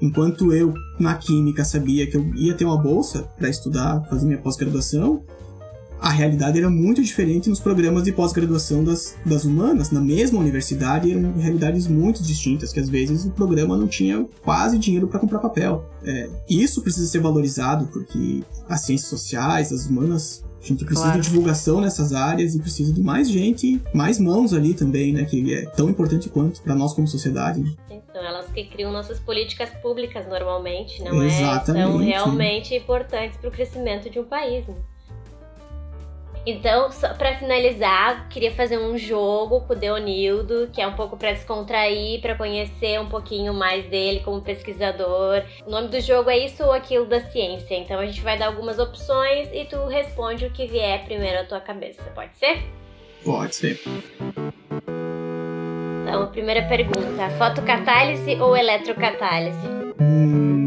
enquanto 0.00 0.52
eu 0.52 0.74
na 0.98 1.14
química 1.14 1.64
sabia 1.64 2.06
que 2.06 2.16
eu 2.16 2.34
ia 2.34 2.54
ter 2.54 2.64
uma 2.64 2.80
bolsa 2.80 3.22
para 3.38 3.48
estudar, 3.48 4.04
fazer 4.08 4.26
minha 4.26 4.38
pós-graduação, 4.38 5.22
a 5.98 6.10
realidade 6.10 6.58
era 6.58 6.68
muito 6.68 7.02
diferente 7.02 7.48
nos 7.48 7.58
programas 7.58 8.02
de 8.04 8.12
pós-graduação 8.12 8.84
das, 8.84 9.16
das 9.24 9.44
humanas. 9.44 9.90
Na 9.90 10.00
mesma 10.00 10.38
universidade, 10.38 11.10
eram 11.10 11.32
realidades 11.38 11.86
muito 11.86 12.22
distintas, 12.22 12.72
que 12.72 12.80
às 12.80 12.88
vezes 12.88 13.24
o 13.24 13.30
programa 13.30 13.76
não 13.76 13.86
tinha 13.86 14.26
quase 14.42 14.78
dinheiro 14.78 15.08
para 15.08 15.18
comprar 15.18 15.38
papel. 15.38 15.88
É, 16.04 16.28
isso 16.48 16.82
precisa 16.82 17.06
ser 17.06 17.20
valorizado, 17.20 17.86
porque 17.86 18.42
as 18.68 18.82
ciências 18.82 19.08
sociais, 19.08 19.72
as 19.72 19.86
humanas, 19.86 20.44
a 20.72 20.76
gente 20.76 20.84
precisa 20.84 21.08
claro. 21.08 21.20
de 21.20 21.28
divulgação 21.28 21.80
nessas 21.80 22.12
áreas 22.12 22.54
e 22.54 22.58
precisa 22.58 22.92
de 22.92 23.02
mais 23.02 23.28
gente, 23.28 23.80
mais 23.92 24.18
mãos 24.18 24.52
ali 24.52 24.74
também, 24.74 25.12
né? 25.12 25.24
Que 25.24 25.54
é 25.54 25.66
tão 25.66 25.88
importante 25.88 26.28
quanto 26.28 26.60
para 26.62 26.74
nós 26.74 26.92
como 26.92 27.06
sociedade. 27.06 27.62
São 28.12 28.24
elas 28.24 28.46
que 28.46 28.64
criam 28.64 28.90
nossas 28.92 29.18
políticas 29.20 29.68
públicas 29.82 30.26
normalmente, 30.26 31.02
não 31.02 31.22
Exatamente. 31.22 31.82
é? 31.82 31.84
São 31.84 31.98
realmente 31.98 32.74
importantes 32.74 33.36
para 33.36 33.48
o 33.48 33.52
crescimento 33.52 34.08
de 34.08 34.18
um 34.18 34.24
país. 34.24 34.66
Né? 34.66 34.74
Então, 36.46 36.92
só 36.92 37.12
para 37.12 37.34
finalizar, 37.34 38.28
queria 38.28 38.52
fazer 38.52 38.78
um 38.78 38.96
jogo 38.96 39.62
com 39.62 39.72
o 39.72 39.76
Deonildo, 39.76 40.70
que 40.72 40.80
é 40.80 40.86
um 40.86 40.94
pouco 40.94 41.16
para 41.16 41.32
descontrair, 41.32 42.20
para 42.20 42.36
conhecer 42.36 43.00
um 43.00 43.08
pouquinho 43.08 43.52
mais 43.52 43.84
dele 43.86 44.20
como 44.20 44.40
pesquisador. 44.40 45.42
O 45.66 45.70
nome 45.70 45.88
do 45.88 46.00
jogo 46.00 46.30
é 46.30 46.38
isso 46.38 46.62
ou 46.62 46.72
aquilo 46.72 47.04
da 47.04 47.20
ciência. 47.20 47.74
Então 47.74 47.98
a 47.98 48.06
gente 48.06 48.20
vai 48.20 48.38
dar 48.38 48.46
algumas 48.46 48.78
opções 48.78 49.48
e 49.52 49.64
tu 49.64 49.86
responde 49.86 50.46
o 50.46 50.50
que 50.52 50.68
vier 50.68 51.04
primeiro 51.04 51.40
à 51.40 51.44
tua 51.44 51.60
cabeça. 51.60 52.04
Pode 52.14 52.38
ser? 52.38 52.62
Pode 53.24 53.56
ser. 53.56 53.80
Então, 56.02 56.22
a 56.22 56.26
primeira 56.28 56.62
pergunta: 56.62 57.28
fotocatálise 57.36 58.36
ou 58.36 58.56
eletrocatálise? 58.56 59.66
Hum, 60.00 60.65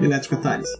eletrocatálise. 0.00 0.78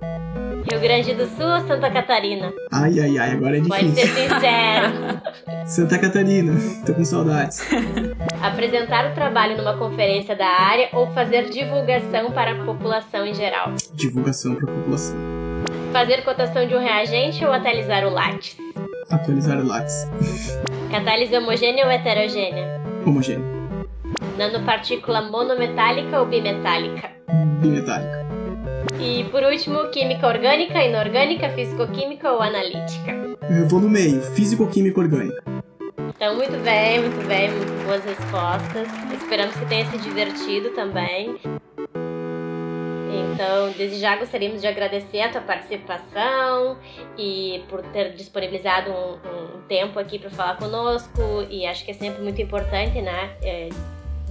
Rio 0.71 0.81
Grande 0.81 1.13
do 1.13 1.27
Sul 1.27 1.47
ou 1.47 1.67
Santa 1.67 1.91
Catarina? 1.91 2.51
Ai, 2.73 2.99
ai, 2.99 3.19
ai, 3.19 3.31
agora 3.33 3.59
é 3.59 3.61
difícil. 3.61 3.89
Pode 3.89 4.01
ser 4.01 4.09
sincero. 4.09 5.21
Santa 5.67 5.99
Catarina, 5.99 6.53
tô 6.87 6.95
com 6.95 7.05
saudades. 7.05 7.61
Apresentar 8.43 9.11
o 9.11 9.15
trabalho 9.15 9.59
numa 9.59 9.77
conferência 9.77 10.35
da 10.35 10.47
área 10.47 10.89
ou 10.93 11.11
fazer 11.13 11.51
divulgação 11.51 12.33
para 12.33 12.53
a 12.53 12.65
população 12.65 13.27
em 13.27 13.35
geral? 13.35 13.75
Divulgação 13.93 14.55
para 14.55 14.71
a 14.71 14.75
população. 14.75 15.17
Fazer 15.93 16.25
cotação 16.25 16.67
de 16.67 16.75
um 16.75 16.81
reagente 16.81 17.45
ou 17.45 17.53
atualizar 17.53 18.07
o 18.07 18.11
látis? 18.11 18.57
Atualizar 19.11 19.59
o 19.59 19.67
látis. 19.67 20.09
Catálise 20.91 21.37
homogênea 21.37 21.85
ou 21.85 21.91
heterogênea? 21.91 22.81
Homogênea. 23.05 23.45
Nanopartícula 24.39 25.23
monometálica 25.23 26.21
ou 26.21 26.27
bimetálica? 26.27 27.11
Bimetálica. 27.61 28.24
E 29.01 29.25
por 29.25 29.43
último, 29.43 29.89
química 29.91 30.27
orgânica, 30.27 30.83
inorgânica, 30.83 31.51
físico-química 31.51 32.33
ou 32.33 32.41
analítica? 32.41 33.13
Eu 33.51 33.69
vou 33.69 33.81
no 33.81 33.89
meio, 33.89 34.23
físico-química 34.23 35.01
orgânica. 35.01 35.43
Então, 36.17 36.37
muito 36.37 36.57
bem, 36.63 37.01
muito 37.01 37.27
bem, 37.27 37.51
muito 37.51 37.85
boas 37.85 38.05
respostas. 38.05 38.89
Esperamos 39.13 39.55
que 39.57 39.67
tenha 39.67 39.85
se 39.91 39.99
divertido 39.99 40.71
também. 40.71 41.37
Então, 43.33 43.73
desde 43.77 43.99
já 43.99 44.17
gostaríamos 44.17 44.61
de 44.61 44.67
agradecer 44.67 45.21
a 45.21 45.29
tua 45.29 45.41
participação 45.41 46.79
e 47.19 47.63
por 47.69 47.83
ter 47.83 48.15
disponibilizado 48.15 48.91
um, 48.91 49.57
um 49.57 49.61
tempo 49.69 49.99
aqui 49.99 50.19
para 50.19 50.31
falar 50.31 50.57
conosco. 50.57 51.21
E 51.51 51.67
acho 51.67 51.85
que 51.85 51.91
é 51.91 51.95
sempre 51.95 52.23
muito 52.23 52.41
importante, 52.41 53.01
né? 53.01 53.37
É, 53.43 53.69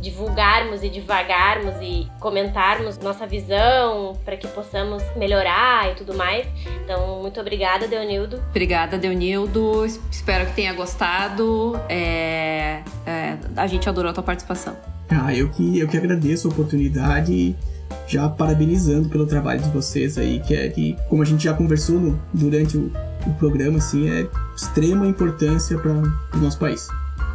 divulgarmos 0.04 0.84
e 0.84 0.90
divagarmos 0.90 1.76
e 1.82 2.08
comentarmos 2.20 3.00
nossa 3.00 3.26
visão 3.26 4.20
para 4.26 4.36
que 4.36 4.48
possamos 4.50 5.02
melhorar 5.16 5.92
e 5.92 5.96
tudo 5.96 6.14
mais. 6.14 6.46
Então, 6.84 7.22
muito 7.22 7.40
obrigada, 7.40 7.88
Deonildo. 7.88 8.44
Obrigada, 8.50 8.98
Deonildo. 8.98 9.86
Espero 10.12 10.46
que 10.48 10.54
tenha 10.54 10.74
gostado. 10.74 11.80
É, 11.88 12.82
é, 13.06 13.38
a 13.56 13.66
gente 13.66 13.88
adorou 13.88 14.12
a 14.12 14.14
tua 14.14 14.24
participação. 14.24 14.76
Ah, 15.10 15.34
eu 15.34 15.50
que, 15.50 15.80
eu 15.80 15.88
que 15.88 15.98
agradeço 15.98 16.50
a 16.50 16.52
oportunidade 16.52 17.56
já 18.06 18.28
parabenizando 18.28 19.08
pelo 19.08 19.26
trabalho 19.26 19.62
de 19.62 19.70
vocês 19.70 20.18
aí, 20.18 20.42
que 20.42 20.54
é 20.54 20.68
que, 20.68 20.98
como 21.08 21.22
a 21.22 21.26
gente 21.26 21.46
já 21.46 21.54
conversou 21.54 21.98
no, 21.98 22.22
durante 22.34 22.76
o, 22.76 22.92
o 23.26 23.34
programa, 23.36 23.78
assim, 23.78 24.10
é 24.10 24.28
extrema 24.54 25.08
importância 25.08 25.78
para 25.78 25.92
o 25.92 26.38
nosso 26.38 26.60
país. 26.60 26.90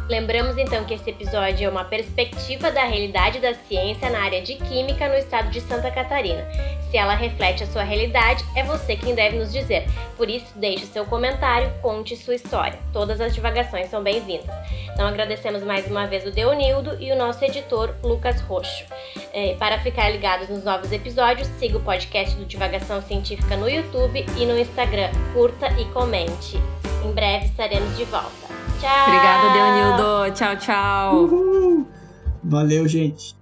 Lembramos 0.09 0.57
então 0.57 0.83
que 0.85 0.95
esse 0.95 1.07
episódio 1.07 1.67
é 1.67 1.69
uma 1.69 1.85
perspectiva 1.85 2.71
da 2.71 2.83
realidade 2.83 3.37
da 3.37 3.53
ciência 3.53 4.09
na 4.09 4.21
área 4.23 4.41
de 4.41 4.55
química 4.55 5.07
no 5.07 5.13
estado 5.13 5.51
de 5.51 5.61
Santa 5.61 5.91
Catarina. 5.91 6.47
Se 6.89 6.97
ela 6.97 7.13
reflete 7.13 7.63
a 7.63 7.67
sua 7.67 7.83
realidade, 7.83 8.43
é 8.55 8.63
você 8.63 8.95
quem 8.95 9.13
deve 9.13 9.37
nos 9.37 9.53
dizer. 9.53 9.85
Por 10.17 10.27
isso, 10.27 10.47
deixe 10.57 10.87
seu 10.87 11.05
comentário, 11.05 11.71
conte 11.83 12.17
sua 12.17 12.33
história. 12.33 12.79
Todas 12.91 13.21
as 13.21 13.35
divagações 13.35 13.87
são 13.87 14.01
bem-vindas. 14.01 14.49
Então 14.91 15.07
agradecemos 15.07 15.61
mais 15.61 15.85
uma 15.85 16.07
vez 16.07 16.25
o 16.25 16.31
Deonildo 16.31 16.97
e 16.99 17.11
o 17.11 17.15
nosso 17.15 17.45
editor 17.45 17.93
Lucas 18.01 18.41
Roxo. 18.41 18.85
É, 19.31 19.55
para 19.59 19.77
ficar 19.77 20.09
ligados 20.09 20.49
nos 20.49 20.63
novos 20.63 20.91
episódios, 20.91 21.47
siga 21.59 21.77
o 21.77 21.83
podcast 21.83 22.35
do 22.35 22.45
Divagação 22.45 22.99
Científica 23.03 23.55
no 23.55 23.69
YouTube 23.69 24.25
e 24.35 24.45
no 24.47 24.57
Instagram. 24.57 25.11
Curta 25.33 25.67
e 25.79 25.85
comente. 25.93 26.57
Em 27.05 27.11
breve 27.11 27.45
estaremos 27.45 27.95
de 27.95 28.05
volta. 28.05 28.68
Tchau! 28.79 29.07
Obrigada, 29.07 29.53
Deonildo. 29.53 30.33
Tchau, 30.33 30.55
tchau. 30.57 31.23
Uhul. 31.23 31.85
Valeu, 32.43 32.87
gente. 32.87 33.38